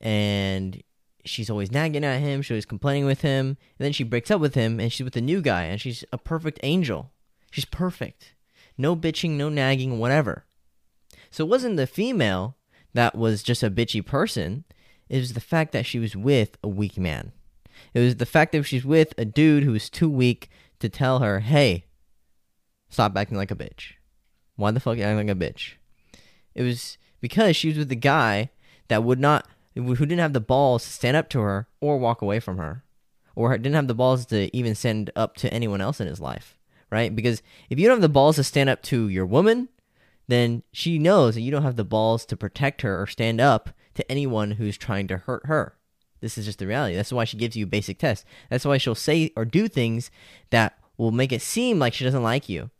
and 0.00 0.82
she's 1.24 1.50
always 1.50 1.70
nagging 1.70 2.04
at 2.04 2.20
him, 2.20 2.42
she's 2.42 2.52
always 2.52 2.64
complaining 2.64 3.04
with 3.04 3.20
him, 3.20 3.46
and 3.46 3.56
then 3.78 3.92
she 3.92 4.04
breaks 4.04 4.30
up 4.30 4.40
with 4.40 4.54
him 4.54 4.80
and 4.80 4.92
she's 4.92 5.04
with 5.04 5.16
a 5.16 5.20
new 5.20 5.42
guy 5.42 5.64
and 5.64 5.80
she's 5.80 6.02
a 6.12 6.18
perfect 6.18 6.58
angel. 6.62 7.10
She's 7.50 7.66
perfect. 7.66 8.34
No 8.78 8.96
bitching, 8.96 9.32
no 9.32 9.48
nagging, 9.48 9.98
whatever. 9.98 10.44
So 11.30 11.44
it 11.44 11.48
wasn't 11.48 11.76
the 11.76 11.86
female 11.86 12.56
that 12.94 13.14
was 13.14 13.42
just 13.42 13.62
a 13.62 13.70
bitchy 13.70 14.04
person. 14.04 14.64
It 15.08 15.18
was 15.18 15.32
the 15.32 15.40
fact 15.40 15.72
that 15.72 15.86
she 15.86 15.98
was 15.98 16.16
with 16.16 16.58
a 16.62 16.68
weak 16.68 16.98
man. 16.98 17.32
It 17.94 18.00
was 18.00 18.16
the 18.16 18.26
fact 18.26 18.52
that 18.52 18.64
she's 18.64 18.84
with 18.84 19.14
a 19.16 19.24
dude 19.24 19.64
who 19.64 19.72
was 19.72 19.88
too 19.88 20.10
weak 20.10 20.50
to 20.80 20.88
tell 20.88 21.20
her, 21.20 21.40
hey, 21.40 21.84
stop 22.88 23.16
acting 23.16 23.38
like 23.38 23.50
a 23.50 23.56
bitch. 23.56 23.92
Why 24.56 24.70
the 24.70 24.80
fuck 24.80 24.94
are 24.94 24.96
you 24.96 25.04
acting 25.04 25.28
like 25.28 25.36
a 25.36 25.38
bitch? 25.38 25.74
It 26.54 26.62
was 26.62 26.98
because 27.20 27.56
she 27.56 27.68
was 27.68 27.78
with 27.78 27.92
a 27.92 27.96
guy 27.96 28.50
that 28.88 29.04
would 29.04 29.20
not, 29.20 29.46
who 29.74 29.94
didn't 29.94 30.18
have 30.18 30.32
the 30.32 30.40
balls 30.40 30.84
to 30.84 30.90
stand 30.90 31.16
up 31.16 31.28
to 31.30 31.40
her 31.40 31.68
or 31.80 31.98
walk 31.98 32.22
away 32.22 32.40
from 32.40 32.58
her, 32.58 32.84
or 33.36 33.56
didn't 33.56 33.74
have 33.74 33.88
the 33.88 33.94
balls 33.94 34.26
to 34.26 34.54
even 34.54 34.74
stand 34.74 35.10
up 35.14 35.36
to 35.36 35.52
anyone 35.54 35.80
else 35.80 36.00
in 36.00 36.06
his 36.06 36.20
life, 36.20 36.58
right? 36.90 37.14
Because 37.14 37.40
if 37.70 37.78
you 37.78 37.86
don't 37.86 37.96
have 37.96 38.02
the 38.02 38.08
balls 38.08 38.36
to 38.36 38.44
stand 38.44 38.68
up 38.68 38.82
to 38.82 39.08
your 39.08 39.26
woman, 39.26 39.68
then 40.30 40.62
she 40.72 40.98
knows 40.98 41.34
that 41.34 41.40
you 41.40 41.50
don't 41.50 41.62
have 41.62 41.76
the 41.76 41.84
balls 41.84 42.24
to 42.26 42.36
protect 42.36 42.82
her 42.82 43.00
or 43.00 43.06
stand 43.06 43.40
up 43.40 43.70
to 43.94 44.10
anyone 44.10 44.52
who's 44.52 44.76
trying 44.76 45.08
to 45.08 45.18
hurt 45.18 45.46
her. 45.46 45.76
This 46.20 46.36
is 46.36 46.44
just 46.44 46.58
the 46.58 46.66
reality. 46.66 46.96
That's 46.96 47.12
why 47.12 47.24
she 47.24 47.36
gives 47.36 47.56
you 47.56 47.66
basic 47.66 47.98
test. 47.98 48.24
That's 48.50 48.64
why 48.64 48.78
she'll 48.78 48.94
say 48.94 49.32
or 49.36 49.44
do 49.44 49.68
things 49.68 50.10
that 50.50 50.78
will 50.96 51.12
make 51.12 51.32
it 51.32 51.42
seem 51.42 51.78
like 51.78 51.94
she 51.94 52.04
doesn't 52.04 52.22
like 52.22 52.48
you. 52.48 52.70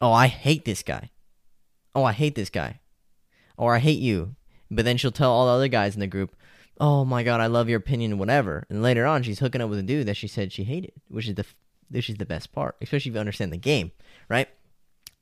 Oh, 0.00 0.12
I 0.12 0.26
hate 0.26 0.64
this 0.64 0.82
guy. 0.82 1.10
Oh, 1.94 2.04
I 2.04 2.12
hate 2.12 2.34
this 2.34 2.50
guy. 2.50 2.80
Or 3.56 3.74
I 3.74 3.78
hate 3.78 4.00
you. 4.00 4.34
But 4.70 4.84
then 4.84 4.96
she'll 4.96 5.12
tell 5.12 5.30
all 5.30 5.46
the 5.46 5.52
other 5.52 5.68
guys 5.68 5.94
in 5.94 6.00
the 6.00 6.06
group, 6.06 6.36
oh 6.80 7.04
my 7.04 7.22
god, 7.22 7.40
I 7.40 7.46
love 7.46 7.68
your 7.68 7.78
opinion, 7.78 8.18
whatever. 8.18 8.66
And 8.68 8.82
later 8.82 9.06
on, 9.06 9.22
she's 9.22 9.38
hooking 9.38 9.60
up 9.60 9.70
with 9.70 9.78
a 9.78 9.84
dude 9.84 10.06
that 10.06 10.16
she 10.16 10.28
said 10.28 10.52
she 10.52 10.64
hated, 10.64 10.92
which 11.08 11.28
is 11.28 11.34
the 11.34 11.46
which 11.90 12.10
is 12.10 12.16
the 12.16 12.26
best 12.26 12.52
part, 12.52 12.76
especially 12.82 13.10
if 13.10 13.14
you 13.14 13.20
understand 13.20 13.50
the 13.52 13.56
game, 13.56 13.92
right? 14.28 14.48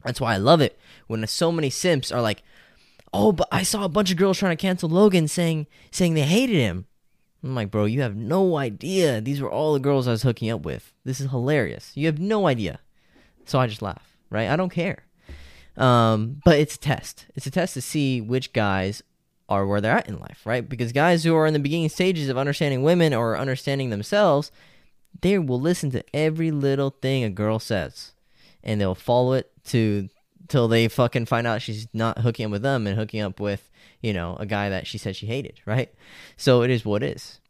That's 0.05 0.21
why 0.21 0.35
I 0.35 0.39
love 0.39 0.61
it 0.61 0.79
when 1.07 1.27
so 1.27 1.51
many 1.51 1.71
simps 1.71 2.13
are 2.13 2.23
like, 2.23 2.43
"Oh, 3.13 3.33
but 3.33 3.49
I 3.51 3.63
saw 3.63 3.85
a 3.85 3.89
bunch 3.89 4.11
of 4.11 4.17
girls 4.17 4.39
trying 4.39 4.57
to 4.57 4.61
cancel 4.61 4.89
Logan, 4.89 5.29
saying 5.29 5.67
saying 5.91 6.15
they 6.15 6.23
hated 6.23 6.57
him." 6.57 6.87
I'm 7.43 7.55
like, 7.55 7.71
bro, 7.71 7.85
you 7.85 8.03
have 8.03 8.17
no 8.17 8.57
idea. 8.57 9.21
These 9.21 9.41
were 9.41 9.51
all 9.51 9.73
the 9.73 9.79
girls 9.79 10.09
I 10.09 10.11
was 10.11 10.23
hooking 10.23 10.51
up 10.51 10.63
with. 10.63 10.93
This 11.05 11.21
is 11.21 11.31
hilarious. 11.31 11.93
You 11.95 12.07
have 12.07 12.19
no 12.19 12.47
idea. 12.47 12.81
So 13.45 13.61
I 13.61 13.69
just 13.69 13.83
laugh, 13.83 14.17
right? 14.31 14.49
I 14.49 14.57
don't 14.57 14.71
care. 14.71 15.05
Um, 15.77 16.41
but 16.45 16.59
it's 16.59 16.75
a 16.75 16.81
test. 16.81 17.27
It's 17.37 17.47
a 17.47 17.51
test 17.51 17.75
to 17.75 17.83
see 17.83 18.21
which 18.21 18.53
guys 18.53 19.03
are 19.49 19.67
where 19.67 19.81
they're 19.81 19.97
at 19.97 20.09
in 20.09 20.19
life, 20.19 20.43
right? 20.45 20.69
Because 20.69 20.91
guys 20.93 21.23
who 21.23 21.37
are 21.37 21.47
in 21.47 21.53
the 21.53 21.61
beginning 21.61 21.89
stages 21.89 22.29
of 22.29 22.39
understanding 22.39 22.83
women 22.83 23.15
or 23.15 23.37
understanding 23.37 23.91
themselves, 23.91 24.51
they 25.21 25.39
will 25.39 25.61
listen 25.61 25.91
to 25.93 26.05
every 26.15 26.51
little 26.51 26.91
thing 26.91 27.23
a 27.23 27.31
girl 27.31 27.59
says 27.59 28.13
and 28.67 28.79
they'll 28.79 28.95
follow 28.95 29.33
it 29.33 29.51
to 29.65 30.11
till 30.49 30.69
they 30.69 30.89
fucking 30.89 31.25
find 31.25 31.47
out 31.47 31.63
she's 31.63 31.89
not 31.95 32.19
hooking 32.19 32.47
up 32.47 32.53
with 32.53 32.63
them 32.63 32.87
and 32.87 32.99
hooking 32.99 33.21
up 33.21 33.41
with 33.41 33.71
you 34.03 34.13
know 34.13 34.37
a 34.39 34.45
guy 34.45 34.69
that 34.69 34.87
she 34.87 34.99
said 34.99 35.17
she 35.17 35.27
hated 35.27 35.59
right? 35.65 35.95
So 36.37 36.63
it 36.63 36.71
is 36.71 36.85
what 36.85 37.03
is. 37.03 37.41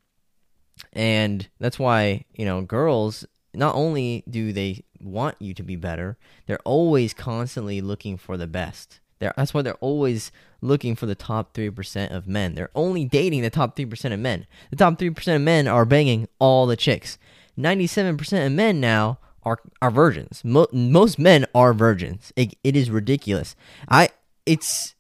And 0.93 1.49
that's 1.59 1.79
why 1.79 2.27
you 2.35 2.45
know 2.45 2.61
girls 2.61 3.27
not 3.53 3.75
only 3.75 4.23
do 4.31 4.53
they 4.53 4.85
want 5.01 5.35
you 5.41 5.55
to 5.55 5.63
be 5.63 5.77
better 5.77 6.19
they're 6.47 6.59
always 6.65 7.13
constantly 7.13 7.81
looking 7.81 8.17
for 8.17 8.37
the 8.37 8.47
best. 8.47 9.01
They're, 9.19 9.33
that's 9.37 9.55
why 9.55 9.63
they're 9.63 9.75
always 9.75 10.31
looking 10.61 10.95
for 10.95 11.07
the 11.07 11.15
top 11.15 11.55
3% 11.55 12.15
of 12.15 12.29
men. 12.29 12.55
They're 12.55 12.71
only 12.75 13.07
dating 13.07 13.43
the 13.43 13.51
top 13.51 13.75
3% 13.75 14.13
of 14.13 14.21
men. 14.21 14.47
The 14.71 14.77
top 14.77 14.99
3% 14.99 15.37
of 15.37 15.41
men 15.41 15.67
are 15.67 15.87
banging 15.87 16.29
all 16.39 16.67
the 16.67 16.77
chicks. 16.77 17.19
97% 17.59 18.47
of 18.47 18.53
men 18.53 18.79
now 18.79 19.19
are 19.47 19.61
are 19.81 19.91
virgins. 19.91 20.43
Mo- 20.45 20.67
most 20.73 21.19
men 21.19 21.47
are 21.55 21.73
virgins. 21.73 22.33
It, 22.37 22.55
it 22.65 22.77
is 22.77 22.91
ridiculous. 22.91 23.57
I 23.89 24.11
it's 24.45 24.95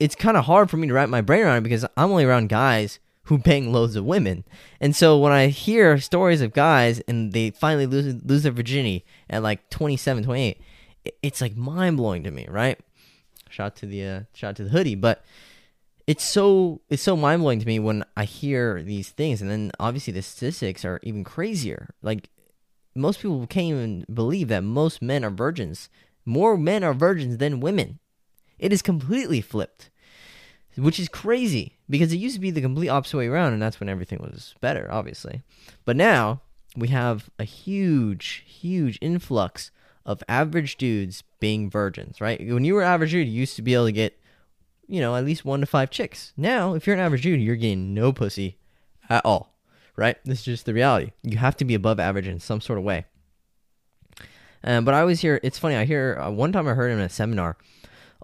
it's 0.00 0.16
kind 0.16 0.36
of 0.36 0.46
hard 0.46 0.70
for 0.70 0.78
me 0.78 0.88
to 0.88 0.94
wrap 0.94 1.10
my 1.10 1.20
brain 1.20 1.42
around 1.42 1.58
it 1.58 1.64
because 1.64 1.84
I'm 1.96 2.10
only 2.10 2.24
around 2.24 2.48
guys 2.48 2.98
who 3.24 3.38
bang 3.38 3.72
loads 3.72 3.94
of 3.94 4.04
women. 4.04 4.44
And 4.80 4.96
so 4.96 5.18
when 5.18 5.30
I 5.30 5.48
hear 5.48 5.98
stories 5.98 6.40
of 6.40 6.54
guys 6.54 7.00
and 7.00 7.32
they 7.32 7.50
finally 7.50 7.86
lose 7.86 8.24
lose 8.24 8.42
their 8.42 8.52
virginity 8.52 9.04
at 9.28 9.42
like 9.42 9.68
27, 9.68 10.24
28, 10.24 10.60
it's 11.22 11.40
like 11.42 11.56
mind 11.56 11.98
blowing 11.98 12.24
to 12.24 12.30
me, 12.30 12.46
right? 12.48 12.80
Shout 13.50 13.76
to 13.76 13.86
the 13.86 14.06
uh, 14.06 14.20
shout 14.32 14.56
to 14.56 14.64
the 14.64 14.70
hoodie, 14.70 14.94
but 14.94 15.22
it's 16.06 16.24
so 16.24 16.80
it's 16.88 17.02
so 17.02 17.16
mind 17.16 17.42
blowing 17.42 17.60
to 17.60 17.66
me 17.66 17.78
when 17.78 18.02
I 18.16 18.24
hear 18.24 18.82
these 18.82 19.10
things, 19.10 19.42
and 19.42 19.50
then 19.50 19.72
obviously 19.78 20.14
the 20.14 20.22
statistics 20.22 20.86
are 20.86 21.00
even 21.02 21.22
crazier. 21.22 21.94
Like 22.02 22.30
most 22.94 23.20
people 23.20 23.46
can't 23.46 23.66
even 23.66 24.04
believe 24.12 24.48
that 24.48 24.64
most 24.64 25.00
men 25.00 25.24
are 25.24 25.30
virgins. 25.30 25.88
More 26.24 26.56
men 26.56 26.82
are 26.84 26.94
virgins 26.94 27.38
than 27.38 27.60
women. 27.60 27.98
It 28.58 28.72
is 28.72 28.82
completely 28.82 29.40
flipped, 29.40 29.90
which 30.76 31.00
is 31.00 31.08
crazy 31.08 31.78
because 31.88 32.12
it 32.12 32.18
used 32.18 32.34
to 32.34 32.40
be 32.40 32.50
the 32.50 32.60
complete 32.60 32.88
opposite 32.88 33.16
way 33.16 33.26
around, 33.28 33.52
and 33.52 33.62
that's 33.62 33.80
when 33.80 33.88
everything 33.88 34.18
was 34.20 34.54
better, 34.60 34.88
obviously. 34.90 35.42
But 35.84 35.96
now 35.96 36.42
we 36.76 36.88
have 36.88 37.30
a 37.38 37.44
huge, 37.44 38.44
huge 38.46 38.98
influx 39.00 39.70
of 40.04 40.22
average 40.28 40.76
dudes 40.76 41.22
being 41.38 41.70
virgins, 41.70 42.20
right? 42.20 42.40
When 42.40 42.64
you 42.64 42.74
were 42.74 42.82
average 42.82 43.12
dude, 43.12 43.28
you 43.28 43.40
used 43.40 43.56
to 43.56 43.62
be 43.62 43.74
able 43.74 43.86
to 43.86 43.92
get, 43.92 44.18
you 44.86 45.00
know, 45.00 45.14
at 45.14 45.24
least 45.24 45.44
one 45.44 45.60
to 45.60 45.66
five 45.66 45.90
chicks. 45.90 46.32
Now, 46.36 46.74
if 46.74 46.86
you're 46.86 46.96
an 46.96 47.02
average 47.02 47.22
dude, 47.22 47.40
you're 47.40 47.56
getting 47.56 47.94
no 47.94 48.12
pussy 48.12 48.58
at 49.08 49.24
all 49.24 49.49
right? 49.96 50.16
This 50.24 50.40
is 50.40 50.44
just 50.44 50.66
the 50.66 50.74
reality. 50.74 51.12
You 51.22 51.38
have 51.38 51.56
to 51.58 51.64
be 51.64 51.74
above 51.74 52.00
average 52.00 52.26
in 52.26 52.40
some 52.40 52.60
sort 52.60 52.78
of 52.78 52.84
way. 52.84 53.06
Um, 54.62 54.84
but 54.84 54.94
I 54.94 55.00
always 55.00 55.20
hear 55.20 55.40
it's 55.42 55.58
funny. 55.58 55.76
I 55.76 55.84
hear 55.84 56.18
uh, 56.20 56.30
one 56.30 56.52
time 56.52 56.68
I 56.68 56.74
heard 56.74 56.90
in 56.90 57.00
a 57.00 57.08
seminar, 57.08 57.56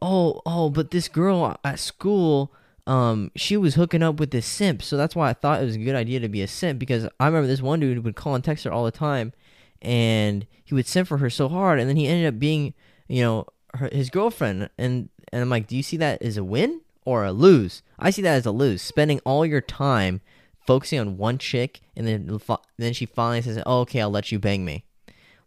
oh, 0.03 0.43
oh, 0.45 0.71
but 0.71 0.91
this 0.91 1.09
girl 1.09 1.59
at 1.65 1.79
school, 1.79 2.53
um, 2.87 3.31
she 3.35 3.57
was 3.57 3.75
hooking 3.75 4.03
up 4.03 4.21
with 4.21 4.31
this 4.31 4.47
simp, 4.47 4.83
so 4.83 4.97
that's 4.97 5.17
why 5.17 5.31
I 5.31 5.33
thought 5.33 5.63
it 5.63 5.65
was 5.65 5.77
a 5.77 5.81
good 5.81 5.95
idea 5.95 6.21
to 6.21 6.29
be 6.29 6.43
a 6.43 6.49
simp 6.49 6.79
because 6.79 7.09
I 7.19 7.27
remember 7.27 7.47
this 7.47 7.63
one 7.63 7.81
dude 7.81 8.05
would 8.05 8.17
call 8.17 8.35
and 8.35 8.45
text 8.45 8.65
her 8.65 8.73
all 8.73 8.85
the 8.85 8.91
time, 8.91 9.33
and 9.81 10.47
he 10.65 10.75
would 10.75 10.87
simp 10.87 11.09
for 11.09 11.19
her 11.19 11.31
so 11.31 11.49
hard, 11.49 11.81
and 11.81 11.89
then 11.89 11.97
he 11.97 12.07
ended 12.07 12.27
up 12.33 12.39
being, 12.39 12.75
you 13.09 13.23
know, 13.23 13.47
her, 13.75 13.89
his 13.91 14.11
girlfriend, 14.11 14.69
and 14.79 15.09
and 15.33 15.43
I'm 15.43 15.51
like, 15.51 15.67
do 15.67 15.77
you 15.77 15.83
see 15.83 15.97
that 15.97 16.23
as 16.23 16.37
a 16.37 16.45
win 16.45 16.83
or 17.05 17.25
a 17.25 17.33
lose? 17.33 17.83
I 17.99 18.11
see 18.11 18.23
that 18.23 18.37
as 18.37 18.47
a 18.47 18.53
lose. 18.53 18.83
Spending 18.83 19.21
all 19.25 19.45
your 19.45 19.61
time 19.61 20.21
focusing 20.67 20.99
on 20.99 21.17
one 21.17 21.39
chick 21.39 21.81
and 21.97 22.07
then 22.07 22.41
then 22.77 22.93
she 22.93 23.07
finally 23.07 23.43
says, 23.43 23.63
oh, 23.67 23.81
"Okay, 23.81 24.01
I'll 24.01 24.11
let 24.11 24.33
you 24.33 24.39
bang 24.39 24.65
me." 24.65 24.85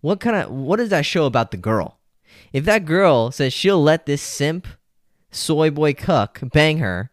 What 0.02 0.20
kind 0.20 0.36
of 0.36 0.52
what 0.52 0.78
does 0.78 0.90
that 0.90 1.06
show 1.06 1.26
about 1.26 1.52
the 1.52 1.58
girl? 1.58 2.00
If 2.54 2.66
that 2.66 2.86
girl 2.86 3.32
says 3.32 3.54
she'll 3.54 3.82
let 3.82 4.06
this 4.06 4.22
simp 4.22 4.68
soy 5.32 5.70
boy 5.70 5.94
cuck 5.94 6.40
bang 6.54 6.80
her, 6.80 7.12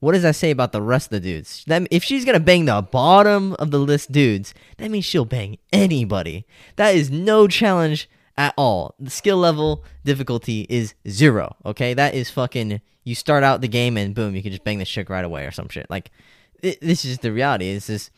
what 0.00 0.12
does 0.12 0.22
that 0.22 0.36
say 0.36 0.50
about 0.50 0.72
the 0.72 0.82
rest 0.82 1.08
of 1.08 1.10
the 1.10 1.20
dudes? 1.20 1.64
That 1.66 1.88
if 1.90 2.04
she's 2.04 2.24
gonna 2.24 2.40
bang 2.40 2.64
the 2.66 2.80
bottom 2.80 3.54
of 3.54 3.70
the 3.70 3.78
list 3.78 4.12
dudes, 4.12 4.54
that 4.76 4.90
means 4.90 5.04
she'll 5.04 5.24
bang 5.24 5.58
anybody. 5.72 6.46
That 6.76 6.94
is 6.94 7.10
no 7.10 7.48
challenge 7.48 8.08
at 8.36 8.54
all. 8.56 8.94
The 9.00 9.10
skill 9.10 9.38
level 9.38 9.84
difficulty 10.04 10.66
is 10.70 10.94
zero. 11.08 11.56
Okay, 11.66 11.94
that 11.94 12.14
is 12.14 12.30
fucking. 12.30 12.80
You 13.04 13.14
start 13.14 13.42
out 13.42 13.62
the 13.62 13.68
game 13.68 13.96
and 13.96 14.14
boom, 14.14 14.36
you 14.36 14.42
can 14.42 14.52
just 14.52 14.64
bang 14.64 14.78
the 14.78 14.84
chick 14.84 15.08
right 15.08 15.24
away 15.24 15.46
or 15.46 15.50
some 15.50 15.68
shit. 15.68 15.86
Like 15.88 16.10
this 16.60 17.04
is 17.04 17.18
the 17.18 17.32
reality. 17.32 17.68
It's 17.68 17.86
just 17.86 18.10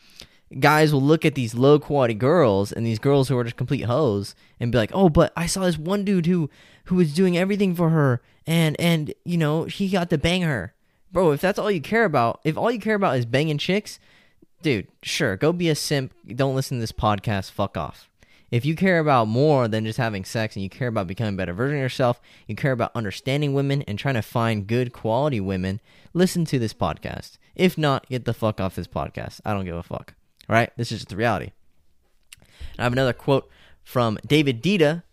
guys 0.59 0.93
will 0.93 1.01
look 1.01 1.23
at 1.23 1.35
these 1.35 1.55
low 1.55 1.79
quality 1.79 2.13
girls 2.13 2.71
and 2.71 2.85
these 2.85 2.99
girls 2.99 3.29
who 3.29 3.37
are 3.37 3.43
just 3.43 3.55
complete 3.55 3.85
hoes 3.85 4.35
and 4.59 4.71
be 4.71 4.77
like, 4.77 4.91
"Oh, 4.93 5.09
but 5.09 5.31
I 5.35 5.45
saw 5.45 5.65
this 5.65 5.77
one 5.77 6.03
dude 6.03 6.25
who 6.25 6.49
who 6.85 6.95
was 6.95 7.13
doing 7.13 7.37
everything 7.37 7.75
for 7.75 7.89
her 7.89 8.21
and 8.45 8.79
and 8.79 9.13
you 9.23 9.37
know, 9.37 9.65
he 9.65 9.89
got 9.89 10.09
to 10.09 10.17
bang 10.17 10.41
her." 10.41 10.73
Bro, 11.11 11.31
if 11.31 11.41
that's 11.41 11.59
all 11.59 11.71
you 11.71 11.81
care 11.81 12.05
about, 12.05 12.39
if 12.43 12.57
all 12.57 12.71
you 12.71 12.79
care 12.79 12.95
about 12.95 13.17
is 13.17 13.25
banging 13.25 13.57
chicks, 13.57 13.99
dude, 14.61 14.87
sure, 15.03 15.35
go 15.35 15.51
be 15.51 15.69
a 15.69 15.75
simp. 15.75 16.13
Don't 16.27 16.55
listen 16.55 16.77
to 16.77 16.81
this 16.81 16.93
podcast. 16.93 17.51
Fuck 17.51 17.77
off. 17.77 18.09
If 18.51 18.65
you 18.65 18.75
care 18.75 18.99
about 18.99 19.29
more 19.29 19.69
than 19.69 19.85
just 19.85 19.97
having 19.97 20.25
sex 20.25 20.57
and 20.57 20.63
you 20.63 20.69
care 20.69 20.89
about 20.89 21.07
becoming 21.07 21.35
a 21.35 21.37
better 21.37 21.53
version 21.53 21.77
of 21.77 21.81
yourself, 21.81 22.19
you 22.47 22.55
care 22.55 22.73
about 22.73 22.91
understanding 22.93 23.53
women 23.53 23.81
and 23.83 23.97
trying 23.97 24.15
to 24.15 24.21
find 24.21 24.67
good 24.67 24.91
quality 24.91 25.39
women, 25.39 25.79
listen 26.13 26.43
to 26.45 26.59
this 26.59 26.73
podcast. 26.73 27.37
If 27.55 27.77
not, 27.77 28.09
get 28.09 28.25
the 28.25 28.33
fuck 28.33 28.59
off 28.59 28.75
this 28.75 28.87
podcast. 28.87 29.39
I 29.45 29.53
don't 29.53 29.63
give 29.63 29.77
a 29.77 29.83
fuck. 29.83 30.15
All 30.49 30.53
right? 30.53 30.69
This 30.75 30.91
is 30.91 30.99
just 30.99 31.09
the 31.09 31.15
reality. 31.15 31.51
I 32.77 32.83
have 32.83 32.91
another 32.91 33.13
quote 33.13 33.49
from 33.83 34.19
David 34.27 34.61
Deida, 34.61 35.03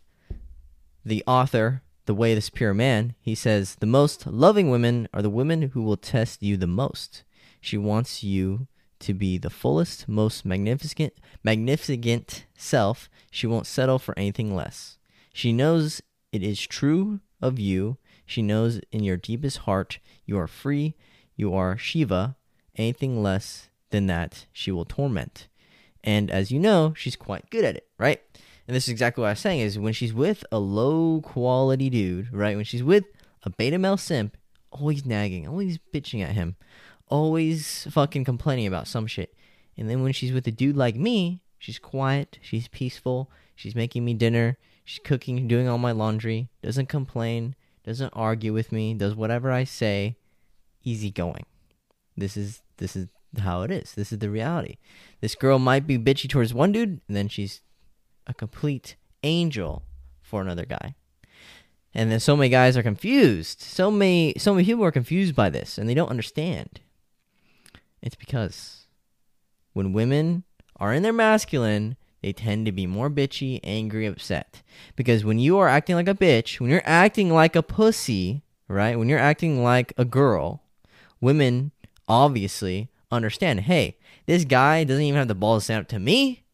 the 1.04 1.22
author, 1.24 1.82
The 2.06 2.14
Way 2.14 2.34
the 2.34 2.40
Superior 2.40 2.74
Man. 2.74 3.14
He 3.20 3.36
says, 3.36 3.76
The 3.76 3.86
most 3.86 4.26
loving 4.26 4.68
women 4.68 5.08
are 5.14 5.22
the 5.22 5.30
women 5.30 5.70
who 5.70 5.82
will 5.82 5.96
test 5.96 6.42
you 6.42 6.56
the 6.56 6.66
most. 6.66 7.22
She 7.60 7.78
wants 7.78 8.24
you 8.24 8.66
to 9.00 9.14
be 9.14 9.38
the 9.38 9.50
fullest, 9.50 10.08
most 10.08 10.44
magnificent, 10.44 11.14
magnificent 11.42 12.46
self. 12.56 13.08
She 13.30 13.46
won't 13.46 13.66
settle 13.66 13.98
for 13.98 14.18
anything 14.18 14.54
less. 14.54 14.98
She 15.32 15.52
knows 15.52 16.02
it 16.32 16.42
is 16.42 16.66
true 16.66 17.20
of 17.40 17.58
you. 17.58 17.98
She 18.26 18.42
knows 18.42 18.80
in 18.92 19.04
your 19.04 19.16
deepest 19.16 19.58
heart 19.58 19.98
you 20.26 20.38
are 20.38 20.46
free. 20.46 20.94
You 21.36 21.54
are 21.54 21.78
Shiva. 21.78 22.36
Anything 22.76 23.22
less 23.22 23.68
than 23.90 24.06
that, 24.06 24.46
she 24.52 24.70
will 24.70 24.84
torment. 24.84 25.48
And 26.04 26.30
as 26.30 26.50
you 26.50 26.58
know, 26.58 26.94
she's 26.96 27.16
quite 27.16 27.50
good 27.50 27.64
at 27.64 27.76
it, 27.76 27.88
right? 27.98 28.20
And 28.66 28.76
this 28.76 28.84
is 28.84 28.90
exactly 28.90 29.22
what 29.22 29.28
I 29.28 29.32
was 29.32 29.40
saying 29.40 29.60
is 29.60 29.78
when 29.78 29.94
she's 29.94 30.12
with 30.12 30.44
a 30.52 30.58
low 30.58 31.20
quality 31.22 31.88
dude, 31.88 32.32
right? 32.32 32.54
When 32.54 32.64
she's 32.64 32.82
with 32.82 33.04
a 33.42 33.50
beta 33.50 33.78
male 33.78 33.96
simp, 33.96 34.36
always 34.70 35.06
nagging, 35.06 35.48
always 35.48 35.78
bitching 35.92 36.22
at 36.22 36.32
him, 36.34 36.56
always 37.10 37.86
fucking 37.90 38.24
complaining 38.24 38.66
about 38.66 38.88
some 38.88 39.06
shit. 39.06 39.34
And 39.76 39.88
then 39.88 40.02
when 40.02 40.12
she's 40.12 40.32
with 40.32 40.46
a 40.46 40.52
dude 40.52 40.76
like 40.76 40.96
me, 40.96 41.40
she's 41.58 41.78
quiet, 41.78 42.38
she's 42.40 42.68
peaceful, 42.68 43.30
she's 43.54 43.74
making 43.74 44.04
me 44.04 44.14
dinner, 44.14 44.58
she's 44.84 45.00
cooking, 45.04 45.46
doing 45.46 45.68
all 45.68 45.78
my 45.78 45.92
laundry, 45.92 46.48
doesn't 46.62 46.88
complain, 46.88 47.54
doesn't 47.84 48.12
argue 48.12 48.52
with 48.52 48.72
me, 48.72 48.94
does 48.94 49.14
whatever 49.14 49.52
I 49.52 49.64
say, 49.64 50.16
easy 50.84 51.10
going. 51.10 51.44
This 52.16 52.36
is 52.36 52.62
this 52.78 52.96
is 52.96 53.08
how 53.38 53.62
it 53.62 53.70
is. 53.70 53.94
This 53.94 54.12
is 54.12 54.18
the 54.18 54.30
reality. 54.30 54.78
This 55.20 55.34
girl 55.34 55.58
might 55.58 55.86
be 55.86 55.98
bitchy 55.98 56.28
towards 56.28 56.54
one 56.54 56.72
dude, 56.72 57.00
and 57.06 57.16
then 57.16 57.28
she's 57.28 57.60
a 58.26 58.34
complete 58.34 58.96
angel 59.22 59.82
for 60.22 60.40
another 60.40 60.64
guy. 60.64 60.94
And 61.94 62.10
then 62.10 62.20
so 62.20 62.36
many 62.36 62.48
guys 62.48 62.76
are 62.76 62.82
confused. 62.82 63.60
So 63.60 63.90
many 63.90 64.34
so 64.38 64.54
many 64.54 64.64
people 64.64 64.84
are 64.84 64.92
confused 64.92 65.34
by 65.34 65.50
this 65.50 65.78
and 65.78 65.88
they 65.88 65.94
don't 65.94 66.10
understand. 66.10 66.80
It's 68.02 68.16
because 68.16 68.86
when 69.72 69.92
women 69.92 70.44
are 70.76 70.92
in 70.92 71.02
their 71.02 71.12
masculine, 71.12 71.96
they 72.22 72.32
tend 72.32 72.66
to 72.66 72.72
be 72.72 72.86
more 72.86 73.10
bitchy, 73.10 73.60
angry, 73.62 74.06
upset. 74.06 74.62
Because 74.96 75.24
when 75.24 75.38
you 75.38 75.58
are 75.58 75.68
acting 75.68 75.94
like 75.94 76.08
a 76.08 76.14
bitch, 76.14 76.60
when 76.60 76.70
you're 76.70 76.82
acting 76.84 77.32
like 77.32 77.54
a 77.54 77.62
pussy, 77.62 78.42
right? 78.66 78.98
When 78.98 79.08
you're 79.08 79.18
acting 79.18 79.62
like 79.62 79.92
a 79.96 80.04
girl, 80.04 80.62
women 81.20 81.72
obviously 82.08 82.88
understand 83.10 83.60
hey, 83.60 83.96
this 84.26 84.44
guy 84.44 84.84
doesn't 84.84 85.02
even 85.02 85.18
have 85.18 85.28
the 85.28 85.34
balls 85.34 85.62
to 85.62 85.64
stand 85.64 85.80
up 85.82 85.88
to 85.88 85.98
me. 85.98 86.44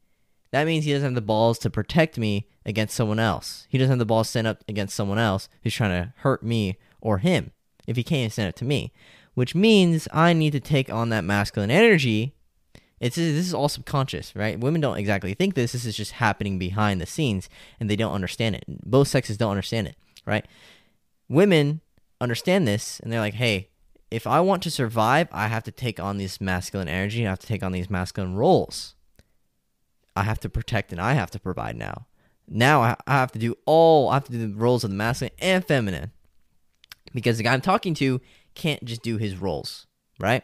That 0.51 0.67
means 0.67 0.85
he 0.85 0.93
doesn't 0.93 1.05
have 1.05 1.15
the 1.15 1.21
balls 1.21 1.59
to 1.61 1.71
protect 1.71 2.17
me 2.17 2.47
against 2.65 2.95
someone 2.95 3.19
else. 3.19 3.67
He 3.69 3.79
doesn't 3.79 3.91
have 3.91 3.99
the 3.99 4.07
balls 4.07 4.29
to 4.29 4.31
stand 4.31 4.47
up 4.47 4.63
against 4.69 4.95
someone 4.95 5.19
else 5.19 5.49
who's 5.63 5.75
trying 5.75 5.91
to 5.91 6.13
hurt 6.19 6.43
me 6.43 6.77
or 7.01 7.19
him 7.19 7.51
if 7.87 7.97
he 7.97 8.05
can't 8.05 8.33
stand 8.33 8.51
up 8.51 8.55
to 8.57 8.65
me 8.65 8.93
which 9.35 9.55
means 9.55 10.09
I 10.13 10.33
need 10.33 10.53
to 10.53 10.61
take 10.61 10.93
on 10.93 11.09
that 11.11 11.25
masculine 11.25 11.71
energy. 11.71 12.35
It's 13.01 13.17
this 13.17 13.47
is 13.47 13.55
all 13.55 13.69
subconscious, 13.69 14.35
right? 14.35 14.59
Women 14.59 14.81
don't 14.81 14.97
exactly 14.97 15.35
think 15.35 15.55
this. 15.55 15.73
This 15.73 15.85
is 15.85 15.97
just 15.97 16.13
happening 16.13 16.59
behind 16.59 17.01
the 17.01 17.07
scenes, 17.07 17.49
and 17.79 17.91
they 17.91 17.97
don't 17.97 18.13
understand 18.13 18.55
it. 18.57 18.65
Both 18.69 19.09
sexes 19.09 19.37
don't 19.37 19.51
understand 19.51 19.89
it, 19.89 19.97
right? 20.27 20.47
Women 21.29 21.81
understand 22.21 22.67
this, 22.67 23.01
and 23.01 23.13
they're 23.13 23.21
like, 23.21 23.35
"Hey, 23.35 23.69
if 24.11 24.27
I 24.29 24.41
want 24.41 24.63
to 24.63 24.71
survive, 24.71 25.29
I 25.33 25.49
have 25.49 25.65
to 25.65 25.73
take 25.73 25.99
on 25.99 26.19
this 26.19 26.41
masculine 26.41 26.89
energy. 26.89 27.27
I 27.27 27.31
have 27.31 27.41
to 27.41 27.47
take 27.47 27.65
on 27.65 27.73
these 27.73 27.91
masculine 27.91 28.37
roles. 28.37 28.95
I 30.15 30.23
have 30.23 30.39
to 30.41 30.49
protect 30.49 30.93
and 30.93 31.01
I 31.01 31.15
have 31.15 31.33
to 31.33 31.41
provide 31.41 31.77
now. 31.77 32.07
Now 32.47 32.83
I 32.83 32.97
have 33.07 33.33
to 33.33 33.39
do 33.39 33.57
all. 33.65 34.11
I 34.11 34.15
have 34.15 34.25
to 34.27 34.33
do 34.33 34.47
the 34.47 34.55
roles 34.55 34.85
of 34.85 34.91
the 34.91 34.97
masculine 34.97 35.33
and 35.41 35.65
feminine 35.65 36.13
because 37.13 37.39
the 37.39 37.43
guy 37.43 37.55
I'm 37.55 37.61
talking 37.61 37.95
to 37.95 38.21
can't 38.55 38.85
just 38.85 39.03
do 39.03 39.17
his 39.17 39.37
roles, 39.37 39.87
right? 40.19 40.43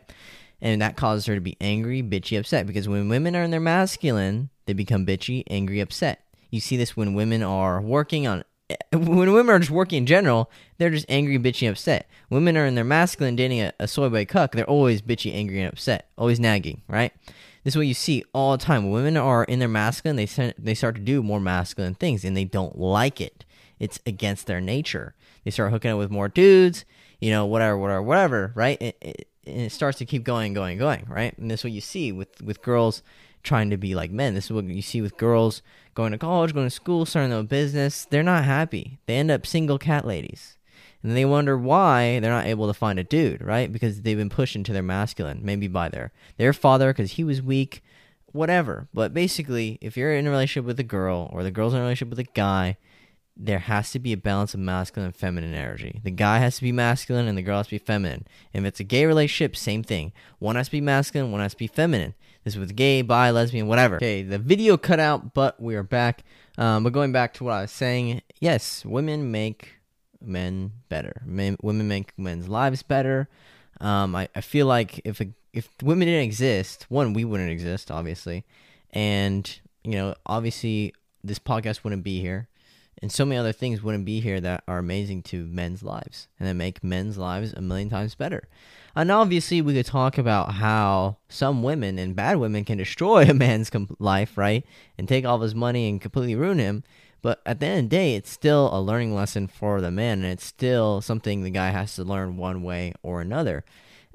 And 0.60 0.82
that 0.82 0.96
causes 0.96 1.26
her 1.26 1.34
to 1.34 1.40
be 1.40 1.56
angry, 1.60 2.02
bitchy, 2.02 2.38
upset. 2.38 2.66
Because 2.66 2.88
when 2.88 3.08
women 3.08 3.34
are 3.34 3.42
in 3.42 3.50
their 3.50 3.60
masculine, 3.60 4.50
they 4.66 4.72
become 4.72 5.06
bitchy, 5.06 5.42
angry, 5.48 5.80
upset. 5.80 6.24
You 6.50 6.60
see 6.60 6.76
this 6.76 6.96
when 6.96 7.14
women 7.14 7.42
are 7.42 7.80
working 7.80 8.26
on 8.26 8.44
when 8.92 9.32
women 9.32 9.50
are 9.50 9.58
just 9.58 9.70
working 9.70 9.98
in 9.98 10.06
general, 10.06 10.50
they're 10.78 10.90
just 10.90 11.06
angry, 11.08 11.38
bitchy, 11.38 11.68
upset. 11.68 12.08
Women 12.28 12.56
are 12.56 12.66
in 12.66 12.74
their 12.76 12.84
masculine 12.84 13.36
dating 13.36 13.60
a, 13.60 13.72
a 13.80 13.88
soy 13.88 14.08
boy 14.08 14.24
cuck, 14.24 14.52
they're 14.52 14.64
always 14.64 15.02
bitchy, 15.02 15.34
angry, 15.34 15.60
and 15.60 15.72
upset, 15.72 16.10
always 16.16 16.38
nagging, 16.38 16.82
right? 16.88 17.12
This 17.64 17.72
is 17.72 17.76
what 17.76 17.86
you 17.86 17.94
see 17.94 18.24
all 18.32 18.52
the 18.52 18.64
time. 18.64 18.90
Women 18.90 19.16
are 19.16 19.44
in 19.44 19.58
their 19.58 19.68
masculine, 19.68 20.16
they 20.16 20.26
they 20.58 20.74
start 20.74 20.94
to 20.96 21.00
do 21.00 21.22
more 21.22 21.40
masculine 21.40 21.94
things, 21.94 22.24
and 22.24 22.36
they 22.36 22.44
don't 22.44 22.78
like 22.78 23.20
it. 23.20 23.44
It's 23.78 23.98
against 24.06 24.46
their 24.46 24.60
nature. 24.60 25.14
They 25.44 25.50
start 25.50 25.72
hooking 25.72 25.90
up 25.90 25.98
with 25.98 26.10
more 26.10 26.28
dudes 26.28 26.84
you 27.20 27.30
know, 27.30 27.46
whatever, 27.46 27.76
whatever, 27.78 28.02
whatever, 28.02 28.52
right? 28.54 28.80
It, 28.80 28.96
it, 29.00 29.28
it 29.44 29.72
starts 29.72 29.98
to 29.98 30.06
keep 30.06 30.24
going, 30.24 30.52
going, 30.54 30.78
going, 30.78 31.04
right? 31.08 31.36
And 31.38 31.50
this 31.50 31.60
is 31.60 31.64
what 31.64 31.72
you 31.72 31.80
see 31.80 32.12
with 32.12 32.40
with 32.42 32.62
girls 32.62 33.02
trying 33.42 33.70
to 33.70 33.76
be 33.76 33.94
like 33.94 34.10
men. 34.10 34.34
This 34.34 34.46
is 34.46 34.52
what 34.52 34.64
you 34.64 34.82
see 34.82 35.00
with 35.00 35.16
girls 35.16 35.62
going 35.94 36.12
to 36.12 36.18
college, 36.18 36.54
going 36.54 36.66
to 36.66 36.70
school, 36.70 37.06
starting 37.06 37.30
their 37.30 37.42
business. 37.42 38.04
They're 38.04 38.22
not 38.22 38.44
happy. 38.44 38.98
They 39.06 39.16
end 39.16 39.30
up 39.30 39.46
single 39.46 39.78
cat 39.78 40.06
ladies. 40.06 40.56
And 41.02 41.16
they 41.16 41.24
wonder 41.24 41.56
why 41.56 42.20
they're 42.20 42.30
not 42.30 42.46
able 42.46 42.66
to 42.66 42.74
find 42.74 42.98
a 42.98 43.04
dude, 43.04 43.40
right? 43.40 43.72
Because 43.72 44.02
they've 44.02 44.18
been 44.18 44.28
pushed 44.28 44.54
into 44.54 44.74
their 44.74 44.82
masculine, 44.82 45.40
maybe 45.42 45.66
by 45.66 45.88
their 45.88 46.12
their 46.36 46.52
father 46.52 46.92
because 46.92 47.12
he 47.12 47.24
was 47.24 47.40
weak, 47.40 47.82
whatever. 48.32 48.88
But 48.92 49.14
basically, 49.14 49.78
if 49.80 49.96
you're 49.96 50.14
in 50.14 50.26
a 50.26 50.30
relationship 50.30 50.66
with 50.66 50.78
a 50.78 50.84
girl 50.84 51.30
or 51.32 51.42
the 51.42 51.50
girl's 51.50 51.72
in 51.72 51.78
a 51.78 51.82
relationship 51.82 52.10
with 52.10 52.18
a 52.18 52.30
guy, 52.34 52.76
there 53.36 53.58
has 53.58 53.90
to 53.92 53.98
be 53.98 54.12
a 54.12 54.16
balance 54.16 54.54
of 54.54 54.60
masculine 54.60 55.06
and 55.06 55.16
feminine 55.16 55.54
energy. 55.54 56.00
The 56.04 56.10
guy 56.10 56.38
has 56.38 56.56
to 56.56 56.62
be 56.62 56.72
masculine 56.72 57.26
and 57.26 57.38
the 57.38 57.42
girl 57.42 57.58
has 57.58 57.66
to 57.68 57.70
be 57.70 57.78
feminine. 57.78 58.26
If 58.52 58.64
it's 58.64 58.80
a 58.80 58.84
gay 58.84 59.06
relationship, 59.06 59.56
same 59.56 59.82
thing. 59.82 60.12
One 60.38 60.56
has 60.56 60.66
to 60.66 60.72
be 60.72 60.80
masculine, 60.80 61.32
one 61.32 61.40
has 61.40 61.52
to 61.52 61.58
be 61.58 61.66
feminine. 61.66 62.14
This 62.44 62.56
with 62.56 62.76
gay, 62.76 63.02
bi, 63.02 63.30
lesbian, 63.30 63.66
whatever. 63.66 63.96
Okay, 63.96 64.22
the 64.22 64.38
video 64.38 64.76
cut 64.76 65.00
out, 65.00 65.34
but 65.34 65.60
we 65.60 65.74
are 65.74 65.82
back. 65.82 66.22
Um, 66.58 66.84
but 66.84 66.92
going 66.92 67.12
back 67.12 67.34
to 67.34 67.44
what 67.44 67.52
I 67.52 67.62
was 67.62 67.70
saying, 67.70 68.22
yes, 68.40 68.84
women 68.84 69.30
make 69.30 69.74
men 70.20 70.72
better. 70.88 71.22
Men, 71.24 71.56
women 71.62 71.88
make 71.88 72.12
men's 72.18 72.48
lives 72.48 72.82
better. 72.82 73.28
Um, 73.80 74.14
I, 74.14 74.28
I 74.34 74.40
feel 74.40 74.66
like 74.66 75.00
if 75.04 75.20
a, 75.20 75.28
if 75.52 75.68
women 75.82 76.06
didn't 76.06 76.24
exist, 76.24 76.86
one, 76.88 77.12
we 77.12 77.24
wouldn't 77.24 77.50
exist, 77.50 77.90
obviously, 77.90 78.44
and 78.90 79.60
you 79.82 79.92
know, 79.92 80.14
obviously, 80.26 80.94
this 81.24 81.38
podcast 81.38 81.84
wouldn't 81.84 82.04
be 82.04 82.20
here 82.20 82.48
and 83.02 83.10
so 83.10 83.24
many 83.24 83.38
other 83.38 83.52
things 83.52 83.82
wouldn't 83.82 84.04
be 84.04 84.20
here 84.20 84.40
that 84.40 84.62
are 84.68 84.78
amazing 84.78 85.22
to 85.24 85.46
men's 85.46 85.82
lives 85.82 86.28
and 86.38 86.48
that 86.48 86.54
make 86.54 86.84
men's 86.84 87.16
lives 87.16 87.52
a 87.52 87.60
million 87.60 87.88
times 87.88 88.14
better. 88.14 88.48
And 88.94 89.10
obviously, 89.10 89.62
we 89.62 89.74
could 89.74 89.86
talk 89.86 90.18
about 90.18 90.54
how 90.54 91.18
some 91.28 91.62
women 91.62 91.98
and 91.98 92.16
bad 92.16 92.36
women 92.36 92.64
can 92.64 92.78
destroy 92.78 93.22
a 93.28 93.34
man's 93.34 93.70
life, 93.98 94.36
right? 94.36 94.64
And 94.98 95.08
take 95.08 95.24
all 95.24 95.36
of 95.36 95.42
his 95.42 95.54
money 95.54 95.88
and 95.88 96.00
completely 96.00 96.34
ruin 96.34 96.58
him. 96.58 96.84
But 97.22 97.40
at 97.44 97.60
the 97.60 97.66
end 97.66 97.84
of 97.84 97.90
the 97.90 97.96
day, 97.96 98.14
it's 98.14 98.30
still 98.30 98.70
a 98.72 98.80
learning 98.80 99.14
lesson 99.14 99.46
for 99.46 99.80
the 99.80 99.90
man, 99.90 100.22
and 100.22 100.32
it's 100.32 100.44
still 100.44 101.00
something 101.02 101.42
the 101.42 101.50
guy 101.50 101.68
has 101.68 101.94
to 101.96 102.04
learn 102.04 102.38
one 102.38 102.62
way 102.62 102.94
or 103.02 103.20
another. 103.20 103.64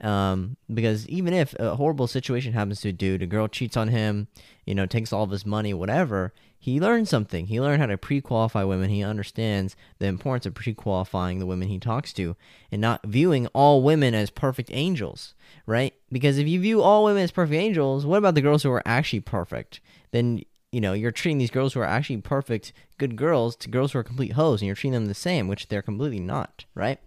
Um, 0.01 0.57
because 0.73 1.07
even 1.07 1.33
if 1.33 1.53
a 1.59 1.75
horrible 1.75 2.07
situation 2.07 2.53
happens 2.53 2.81
to 2.81 2.89
a 2.89 2.93
dude, 2.93 3.21
a 3.21 3.27
girl 3.27 3.47
cheats 3.47 3.77
on 3.77 3.89
him, 3.89 4.27
you 4.65 4.75
know, 4.75 4.85
takes 4.85 5.13
all 5.13 5.23
of 5.23 5.29
his 5.29 5.45
money, 5.45 5.73
whatever, 5.73 6.33
he 6.65 6.79
learned 6.79 7.07
something. 7.07 7.45
He 7.45 7.61
learned 7.61 7.79
how 7.79 7.85
to 7.85 7.95
pre 7.95 8.21
qualify 8.21 8.63
women. 8.63 8.89
He 8.89 9.03
understands 9.03 9.75
the 9.99 10.07
importance 10.07 10.47
of 10.47 10.55
pre 10.55 10.73
qualifying 10.73 11.37
the 11.37 11.45
women 11.45 11.67
he 11.67 11.77
talks 11.77 12.11
to 12.13 12.35
and 12.71 12.81
not 12.81 13.05
viewing 13.05 13.45
all 13.53 13.83
women 13.83 14.15
as 14.15 14.31
perfect 14.31 14.71
angels, 14.73 15.35
right? 15.67 15.93
Because 16.11 16.39
if 16.39 16.47
you 16.47 16.59
view 16.59 16.81
all 16.81 17.03
women 17.03 17.21
as 17.21 17.29
perfect 17.29 17.61
angels, 17.61 18.03
what 18.03 18.17
about 18.17 18.33
the 18.33 18.41
girls 18.41 18.63
who 18.63 18.71
are 18.71 18.81
actually 18.83 19.19
perfect? 19.19 19.79
Then, 20.09 20.41
you 20.71 20.81
know, 20.81 20.93
you're 20.93 21.11
treating 21.11 21.37
these 21.37 21.51
girls 21.51 21.75
who 21.75 21.81
are 21.81 21.85
actually 21.85 22.17
perfect, 22.21 22.73
good 22.97 23.15
girls 23.15 23.55
to 23.57 23.69
girls 23.69 23.91
who 23.91 23.99
are 23.99 24.03
complete 24.03 24.31
hoes, 24.31 24.59
and 24.59 24.65
you're 24.65 24.75
treating 24.75 24.93
them 24.93 25.05
the 25.05 25.13
same, 25.13 25.47
which 25.47 25.67
they're 25.67 25.83
completely 25.83 26.19
not, 26.19 26.65
right? 26.73 26.99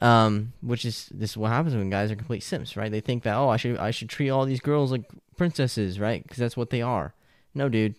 Um, 0.00 0.54
which 0.62 0.86
is 0.86 1.10
this 1.12 1.32
is 1.32 1.36
what 1.36 1.50
happens 1.50 1.74
when 1.74 1.90
guys 1.90 2.10
are 2.10 2.16
complete 2.16 2.42
simps, 2.42 2.78
right? 2.78 2.90
They 2.90 3.00
think 3.00 3.24
that 3.24 3.36
oh, 3.36 3.50
I 3.50 3.58
should 3.58 3.76
I 3.76 3.90
should 3.90 4.08
treat 4.08 4.30
all 4.30 4.46
these 4.46 4.60
girls 4.60 4.90
like 4.90 5.04
princesses, 5.36 6.00
right? 6.00 6.22
Because 6.22 6.38
that's 6.38 6.56
what 6.56 6.70
they 6.70 6.80
are. 6.80 7.12
No, 7.54 7.68
dude. 7.68 7.96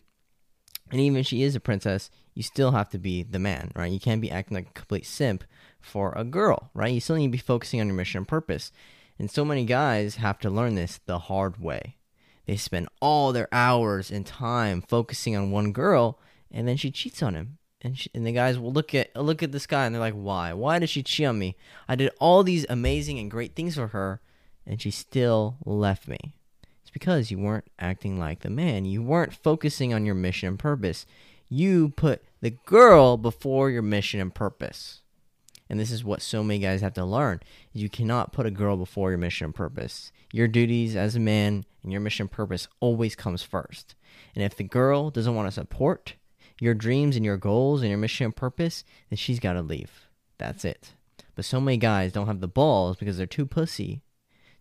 And 0.91 1.01
even 1.01 1.17
if 1.17 1.25
she 1.25 1.41
is 1.41 1.55
a 1.55 1.59
princess, 1.59 2.11
you 2.33 2.43
still 2.43 2.71
have 2.71 2.89
to 2.89 2.97
be 2.97 3.23
the 3.23 3.39
man, 3.39 3.71
right? 3.75 3.91
You 3.91 3.99
can't 3.99 4.21
be 4.21 4.31
acting 4.31 4.55
like 4.55 4.69
a 4.69 4.73
complete 4.73 5.05
simp 5.05 5.43
for 5.81 6.13
a 6.15 6.23
girl, 6.23 6.69
right? 6.73 6.93
You 6.93 6.99
still 6.99 7.15
need 7.15 7.27
to 7.27 7.31
be 7.31 7.37
focusing 7.37 7.81
on 7.81 7.87
your 7.87 7.95
mission 7.95 8.19
and 8.19 8.27
purpose. 8.27 8.71
And 9.17 9.31
so 9.31 9.45
many 9.45 9.65
guys 9.65 10.15
have 10.17 10.39
to 10.39 10.49
learn 10.49 10.75
this 10.75 10.99
the 11.05 11.19
hard 11.19 11.59
way. 11.59 11.95
They 12.45 12.57
spend 12.57 12.89
all 13.01 13.31
their 13.31 13.47
hours 13.51 14.11
and 14.11 14.25
time 14.25 14.81
focusing 14.81 15.35
on 15.35 15.51
one 15.51 15.71
girl, 15.71 16.19
and 16.51 16.67
then 16.67 16.77
she 16.77 16.91
cheats 16.91 17.23
on 17.23 17.33
him. 17.33 17.57
And, 17.81 17.97
she, 17.97 18.09
and 18.13 18.25
the 18.25 18.31
guys 18.31 18.57
will 18.57 18.71
look 18.71 18.93
at 18.95 19.15
look 19.15 19.43
at 19.43 19.51
this 19.51 19.67
guy 19.67 19.85
and 19.85 19.93
they're 19.93 19.99
like, 19.99 20.15
"Why? 20.15 20.53
Why 20.53 20.79
did 20.79 20.89
she 20.89 21.03
cheat 21.03 21.27
on 21.27 21.37
me? 21.37 21.55
I 21.87 21.95
did 21.95 22.11
all 22.19 22.43
these 22.43 22.65
amazing 22.67 23.19
and 23.19 23.29
great 23.29 23.55
things 23.55 23.75
for 23.75 23.87
her, 23.87 24.21
and 24.65 24.81
she 24.81 24.91
still 24.91 25.57
left 25.65 26.07
me." 26.07 26.33
Because 26.95 27.29
you 27.29 27.38
weren't 27.38 27.67
acting 27.77 28.17
like 28.17 28.39
the 28.39 28.49
man. 28.49 28.86
You 28.86 29.03
weren't 29.03 29.34
focusing 29.34 29.93
on 29.93 30.05
your 30.05 30.15
mission 30.15 30.47
and 30.47 30.58
purpose. 30.58 31.05
You 31.49 31.89
put 31.89 32.23
the 32.39 32.51
girl 32.51 33.17
before 33.17 33.69
your 33.69 33.81
mission 33.81 34.21
and 34.21 34.34
purpose. 34.34 35.01
And 35.69 35.77
this 35.77 35.91
is 35.91 36.05
what 36.05 36.21
so 36.21 36.41
many 36.41 36.58
guys 36.62 36.79
have 36.79 36.93
to 36.93 37.03
learn. 37.03 37.41
You 37.73 37.89
cannot 37.89 38.31
put 38.31 38.45
a 38.45 38.51
girl 38.51 38.77
before 38.77 39.10
your 39.10 39.17
mission 39.17 39.43
and 39.43 39.53
purpose. 39.53 40.13
Your 40.31 40.47
duties 40.47 40.95
as 40.95 41.17
a 41.17 41.19
man 41.19 41.65
and 41.84 41.91
your 41.91 41.99
mission 41.99 42.23
and 42.23 42.31
purpose 42.31 42.69
always 42.79 43.13
comes 43.13 43.43
first. 43.43 43.95
And 44.34 44.45
if 44.45 44.55
the 44.55 44.63
girl 44.63 45.10
doesn't 45.10 45.36
want 45.36 45.47
to 45.49 45.51
support 45.51 46.13
your 46.62 46.75
dreams 46.75 47.17
and 47.17 47.25
your 47.25 47.36
goals 47.36 47.81
and 47.81 47.89
your 47.89 47.97
mission 47.97 48.23
and 48.23 48.36
purpose, 48.36 48.86
then 49.10 49.17
she's 49.17 49.41
got 49.41 49.53
to 49.53 49.62
leave. 49.62 50.08
That's 50.38 50.63
it. 50.63 50.93
But 51.36 51.43
so 51.43 51.60
many 51.60 51.75
guys 51.75 52.13
don't 52.13 52.27
have 52.27 52.39
the 52.39 52.47
balls 52.47 52.95
because 52.95 53.17
they're 53.17 53.25
too 53.25 53.45
pussy 53.45 54.01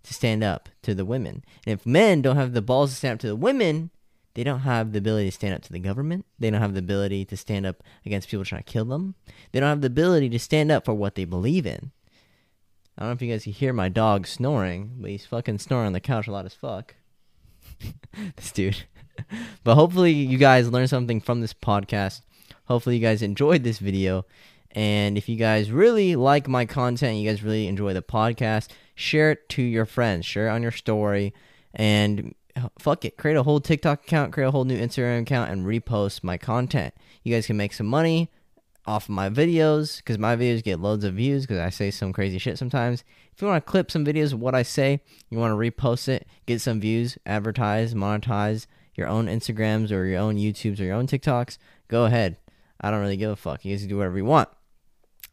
to 0.05 0.15
stand 0.15 0.45
up 0.45 0.69
to 0.83 0.95
the 0.95 1.05
women. 1.05 1.45
And 1.67 1.79
if 1.79 1.85
men 1.85 2.23
don't 2.23 2.37
have 2.37 2.53
the 2.53 2.63
balls 2.63 2.91
to 2.91 2.97
stand 2.97 3.15
up 3.15 3.21
to 3.21 3.27
the 3.27 3.37
women, 3.37 3.91
they 4.35 4.45
don't 4.45 4.61
have 4.61 4.93
the 4.93 4.99
ability 4.99 5.31
to 5.31 5.35
stand 5.35 5.55
up 5.55 5.63
to 5.63 5.73
the 5.73 5.79
government. 5.79 6.27
They 6.39 6.51
don't 6.51 6.61
have 6.61 6.75
the 6.75 6.81
ability 6.81 7.25
to 7.27 7.37
stand 7.37 7.67
up 7.67 7.83
against 8.05 8.29
people 8.29 8.45
trying 8.45 8.63
to 8.63 8.73
kill 8.73 8.85
them. 8.85 9.15
They 9.53 9.61
don't 9.61 9.69
have 9.69 9.81
the 9.81 9.87
ability 9.87 10.29
to 10.31 10.39
stand 10.39 10.71
up 10.71 10.85
for 10.85 10.95
what 10.95 11.15
they 11.15 11.25
believe 11.25 11.67
in. 11.67 11.93
I 12.97 13.03
don't 13.03 13.11
know 13.11 13.15
if 13.15 13.23
you 13.23 13.31
guys 13.31 13.45
can 13.45 13.53
hear 13.53 13.73
my 13.73 13.89
dog 13.89 14.27
snoring, 14.27 14.97
but 14.99 15.11
he's 15.11 15.27
fucking 15.27 15.59
snoring 15.59 15.89
on 15.89 15.93
the 15.93 16.01
couch 16.01 16.29
a 16.29 16.33
lot 16.33 16.47
as 16.47 16.55
fuck. 16.55 16.95
this 18.37 18.53
dude. 18.53 18.85
but 19.65 19.75
hopefully 19.75 20.13
you 20.13 20.39
guys 20.39 20.69
learned 20.69 20.91
something 20.91 21.21
from 21.21 21.41
this 21.41 21.55
podcast. 21.55 22.21
Hopefully 22.67 22.97
you 22.97 23.03
guys 23.03 23.23
enjoyed 23.23 23.63
this 23.63 23.79
video. 23.79 24.27
And 24.73 25.17
if 25.17 25.29
you 25.29 25.37
guys 25.37 25.71
really 25.71 26.17
like 26.17 26.49
my 26.49 26.67
content, 26.67 27.19
you 27.19 27.29
guys 27.29 27.43
really 27.43 27.69
enjoy 27.69 27.95
the 27.95 28.03
podcast, 28.03 28.69
share 28.95 29.33
it 29.33 29.49
to 29.51 29.63
your 29.63 29.87
friends, 29.87 30.27
share 30.27 30.49
it 30.49 30.51
on 30.51 30.63
your 30.63 30.71
story, 30.71 31.35
and 31.75 32.35
fuck 32.79 33.05
it, 33.05 33.17
create 33.17 33.37
a 33.37 33.43
whole 33.43 33.61
TikTok 33.61 34.05
account, 34.05 34.33
create 34.33 34.47
a 34.47 34.51
whole 34.51 34.65
new 34.65 34.79
Instagram 34.79 35.23
account, 35.23 35.51
and 35.51 35.67
repost 35.67 36.23
my 36.23 36.37
content. 36.37 36.95
You 37.23 37.35
guys 37.35 37.47
can 37.47 37.57
make 37.57 37.73
some 37.73 37.87
money 37.87 38.31
off 38.87 39.05
of 39.05 39.11
my 39.11 39.31
videos 39.31 39.97
because 39.99 40.19
my 40.19 40.37
videos 40.37 40.63
get 40.63 40.79
loads 40.79 41.05
of 41.05 41.15
views 41.15 41.45
because 41.45 41.59
I 41.59 41.71
say 41.71 41.91
some 41.91 42.13
crazy 42.13 42.39
shit 42.39 42.59
sometimes. 42.59 43.03
If 43.35 43.41
you 43.41 43.49
want 43.49 43.65
to 43.65 43.71
clip 43.71 43.91
some 43.91 44.05
videos 44.05 44.33
of 44.33 44.41
what 44.41 44.55
I 44.55 44.63
say, 44.63 45.01
you 45.31 45.39
want 45.39 45.53
to 45.53 45.57
repost 45.57 46.09
it, 46.09 46.27
get 46.47 46.61
some 46.61 46.81
views, 46.81 47.19
advertise, 47.27 47.95
monetize 47.95 48.67
your 48.95 49.09
own 49.09 49.27
Instagrams 49.27 49.91
or 49.91 50.05
your 50.05 50.21
own 50.21 50.37
YouTubes 50.37 50.81
or 50.81 50.85
your 50.85 50.95
own 50.95 51.07
TikToks, 51.07 51.59
go 51.89 52.05
ahead. 52.05 52.37
I 52.81 52.91
don't 52.91 53.01
really 53.01 53.17
give 53.17 53.31
a 53.31 53.37
fuck. 53.37 53.65
You 53.65 53.73
guys 53.73 53.81
can 53.81 53.89
do 53.89 53.97
whatever 53.97 54.19
you 54.19 54.25
want 54.25 54.51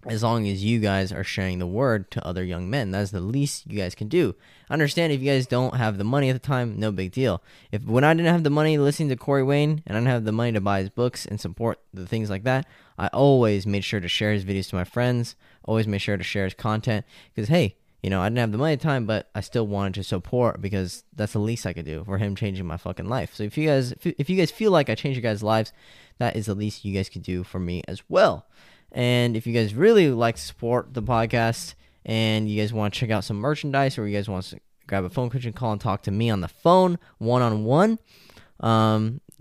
as 0.08 0.24
long 0.24 0.48
as 0.48 0.64
you 0.64 0.80
guys 0.80 1.12
are 1.12 1.24
sharing 1.24 1.60
the 1.60 1.68
word 1.68 2.10
to 2.12 2.26
other 2.26 2.44
young 2.44 2.70
men. 2.70 2.92
That's 2.92 3.12
the 3.12 3.22
least 3.22 3.72
you 3.72 3.78
guys 3.78 3.96
can 3.96 4.08
do. 4.08 4.36
Understand 4.70 5.14
if 5.14 5.22
you 5.22 5.32
guys 5.32 5.48
don't 5.48 5.76
have 5.76 5.98
the 5.98 6.04
money 6.04 6.30
at 6.30 6.34
the 6.34 6.40
time, 6.40 6.80
no 6.80 6.92
big 6.92 7.12
deal. 7.12 7.44
If 7.72 7.84
when 7.84 8.04
I 8.04 8.14
didn't 8.14 8.32
have 8.32 8.44
the 8.44 8.50
money 8.50 8.78
listening 8.78 9.10
to 9.10 9.16
Corey 9.16 9.44
Wayne 9.44 9.84
and 9.86 9.96
I 9.96 10.00
didn't 10.00 10.12
have 10.12 10.26
the 10.26 10.32
money 10.32 10.54
to 10.54 10.62
buy 10.62 10.80
his 10.80 10.90
books 10.90 11.26
and 11.26 11.40
support 11.40 11.80
the 11.94 12.08
things 12.08 12.30
like 12.30 12.44
that, 12.44 12.66
I 12.98 13.08
always 13.08 13.68
made 13.68 13.84
sure 13.84 14.00
to 14.00 14.08
share 14.08 14.34
his 14.34 14.46
videos 14.46 14.70
to 14.70 14.76
my 14.76 14.84
friends, 14.84 15.36
always 15.64 15.88
made 15.88 16.02
sure 16.02 16.18
to 16.18 16.24
share 16.24 16.46
his 16.46 16.54
content 16.54 17.06
because 17.34 17.50
hey, 17.50 17.76
you 18.02 18.10
know, 18.10 18.22
I 18.22 18.30
didn't 18.30 18.40
have 18.40 18.52
the 18.52 18.58
money 18.58 18.74
at 18.74 18.80
the 18.80 18.84
time, 18.84 19.06
but 19.06 19.30
I 19.36 19.42
still 19.42 19.68
wanted 19.68 19.94
to 19.96 20.04
support 20.04 20.60
because 20.60 21.04
that's 21.16 21.34
the 21.34 21.40
least 21.40 21.68
I 21.68 21.74
could 21.74 21.86
do 21.86 22.04
for 22.04 22.18
him 22.18 22.36
changing 22.36 22.66
my 22.66 22.78
fucking 22.78 23.08
life. 23.08 23.36
So 23.36 23.44
if 23.44 23.58
you 23.58 23.68
guys 23.68 23.94
if 24.04 24.30
you 24.30 24.38
guys 24.38 24.50
feel 24.50 24.72
like 24.72 24.90
I 24.90 24.96
changed 24.96 25.18
your 25.18 25.32
guys' 25.32 25.44
lives, 25.44 25.72
that 26.18 26.36
is 26.36 26.48
the 26.48 26.56
least 26.56 26.84
you 26.84 26.94
guys 26.96 27.10
can 27.10 27.22
do 27.22 27.44
for 27.44 27.60
me 27.60 27.84
as 27.88 28.02
well. 28.10 28.48
And 28.92 29.38
if 29.38 29.48
you 29.48 29.54
guys 29.54 29.74
really 29.74 30.10
like 30.10 30.36
to 30.36 30.42
support 30.42 30.94
the 30.94 31.04
podcast 31.04 31.76
and 32.06 32.50
you 32.50 32.62
guys 32.62 32.74
want 32.74 32.94
to 32.94 33.00
check 33.00 33.10
out 33.10 33.24
some 33.24 33.38
merchandise 33.38 33.98
or 33.98 34.08
you 34.08 34.18
guys 34.18 34.28
want 34.28 34.46
to 34.46 34.60
grab 34.88 35.04
a 35.04 35.10
phone 35.10 35.30
coaching 35.30 35.54
call 35.54 35.72
and 35.72 35.80
talk 35.80 36.04
to 36.04 36.12
me 36.12 36.30
on 36.30 36.42
the 36.42 36.48
phone 36.48 37.00
one 37.18 37.42
on 37.42 37.64
one, 37.64 38.00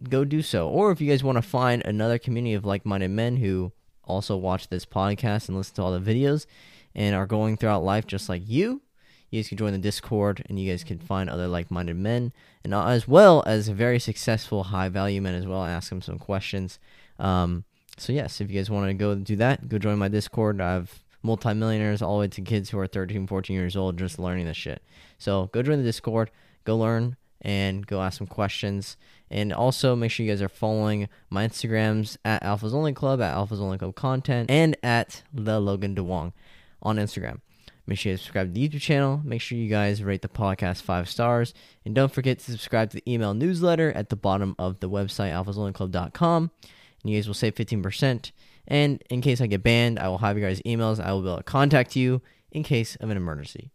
go 0.08 0.24
do 0.24 0.42
so. 0.42 0.68
Or 0.68 0.92
if 0.92 1.00
you 1.00 1.10
guys 1.10 1.24
want 1.24 1.36
to 1.36 1.42
find 1.42 1.82
another 1.84 2.18
community 2.18 2.54
of 2.54 2.64
like 2.64 2.86
minded 2.86 3.10
men 3.10 3.36
who 3.36 3.72
also 4.04 4.36
watch 4.36 4.68
this 4.68 4.86
podcast 4.86 5.48
and 5.48 5.56
listen 5.56 5.74
to 5.76 5.82
all 5.82 5.98
the 5.98 6.00
videos 6.00 6.46
and 6.94 7.14
are 7.14 7.26
going 7.26 7.56
throughout 7.56 7.84
life 7.84 8.06
just 8.06 8.28
like 8.28 8.42
you, 8.46 8.82
you 9.30 9.40
guys 9.40 9.48
can 9.48 9.58
join 9.58 9.72
the 9.72 9.78
Discord 9.78 10.44
and 10.48 10.58
you 10.58 10.70
guys 10.70 10.84
can 10.84 10.98
find 10.98 11.30
other 11.30 11.46
like 11.46 11.70
minded 11.70 11.96
men 11.96 12.32
and 12.64 12.74
as 12.74 13.06
well 13.06 13.42
as 13.46 13.68
very 13.68 13.98
successful 13.98 14.64
high 14.64 14.88
value 14.88 15.20
men 15.20 15.34
as 15.34 15.46
well. 15.46 15.64
Ask 15.64 15.90
them 15.90 16.02
some 16.02 16.18
questions. 16.18 16.78
Um, 17.18 17.64
so 18.00 18.12
yes, 18.12 18.40
if 18.40 18.50
you 18.50 18.58
guys 18.58 18.70
want 18.70 18.88
to 18.88 18.94
go 18.94 19.14
do 19.14 19.36
that, 19.36 19.68
go 19.68 19.78
join 19.78 19.98
my 19.98 20.08
Discord. 20.08 20.60
I 20.60 20.72
have 20.72 21.02
multimillionaires 21.22 22.00
all 22.00 22.16
the 22.16 22.20
way 22.20 22.28
to 22.28 22.40
kids 22.40 22.70
who 22.70 22.78
are 22.78 22.86
13, 22.86 23.26
14 23.26 23.54
years 23.54 23.76
old 23.76 23.98
just 23.98 24.18
learning 24.18 24.46
this 24.46 24.56
shit. 24.56 24.82
So 25.18 25.50
go 25.52 25.62
join 25.62 25.78
the 25.78 25.84
Discord, 25.84 26.30
go 26.64 26.78
learn, 26.78 27.16
and 27.42 27.86
go 27.86 28.00
ask 28.00 28.16
some 28.18 28.26
questions. 28.26 28.96
And 29.30 29.52
also 29.52 29.94
make 29.94 30.10
sure 30.10 30.24
you 30.24 30.32
guys 30.32 30.40
are 30.40 30.48
following 30.48 31.08
my 31.28 31.46
Instagrams 31.46 32.16
at 32.24 32.42
Alphas 32.42 32.72
Only 32.72 32.94
Club, 32.94 33.20
at 33.20 33.36
Alphas 33.36 33.60
Only 33.60 33.76
Club 33.78 33.94
Content, 33.94 34.50
and 34.50 34.76
at 34.82 35.22
the 35.32 35.60
Logan 35.60 35.94
DeWong 35.94 36.32
on 36.82 36.96
Instagram. 36.96 37.40
Make 37.86 37.98
sure 37.98 38.12
you 38.12 38.18
subscribe 38.18 38.48
to 38.48 38.52
the 38.52 38.68
YouTube 38.68 38.80
channel. 38.80 39.20
Make 39.24 39.40
sure 39.40 39.58
you 39.58 39.68
guys 39.68 40.02
rate 40.02 40.22
the 40.22 40.28
podcast 40.28 40.82
five 40.82 41.08
stars. 41.08 41.52
And 41.84 41.94
don't 41.94 42.12
forget 42.12 42.38
to 42.38 42.50
subscribe 42.50 42.90
to 42.90 42.96
the 42.96 43.12
email 43.12 43.34
newsletter 43.34 43.92
at 43.92 44.08
the 44.08 44.16
bottom 44.16 44.54
of 44.58 44.80
the 44.80 44.88
website, 44.88 45.32
alphasonlyclub.com 45.32 46.50
and 47.02 47.12
you 47.12 47.18
guys 47.18 47.26
will 47.26 47.34
save 47.34 47.54
15%. 47.54 48.32
And 48.68 49.02
in 49.10 49.20
case 49.20 49.40
I 49.40 49.46
get 49.46 49.62
banned, 49.62 49.98
I 49.98 50.08
will 50.08 50.18
have 50.18 50.38
your 50.38 50.48
guys' 50.48 50.62
emails. 50.62 51.00
I 51.00 51.12
will 51.12 51.22
be 51.22 51.28
able 51.28 51.38
to 51.38 51.42
contact 51.42 51.96
you 51.96 52.22
in 52.52 52.62
case 52.62 52.96
of 52.96 53.10
an 53.10 53.16
emergency. 53.16 53.70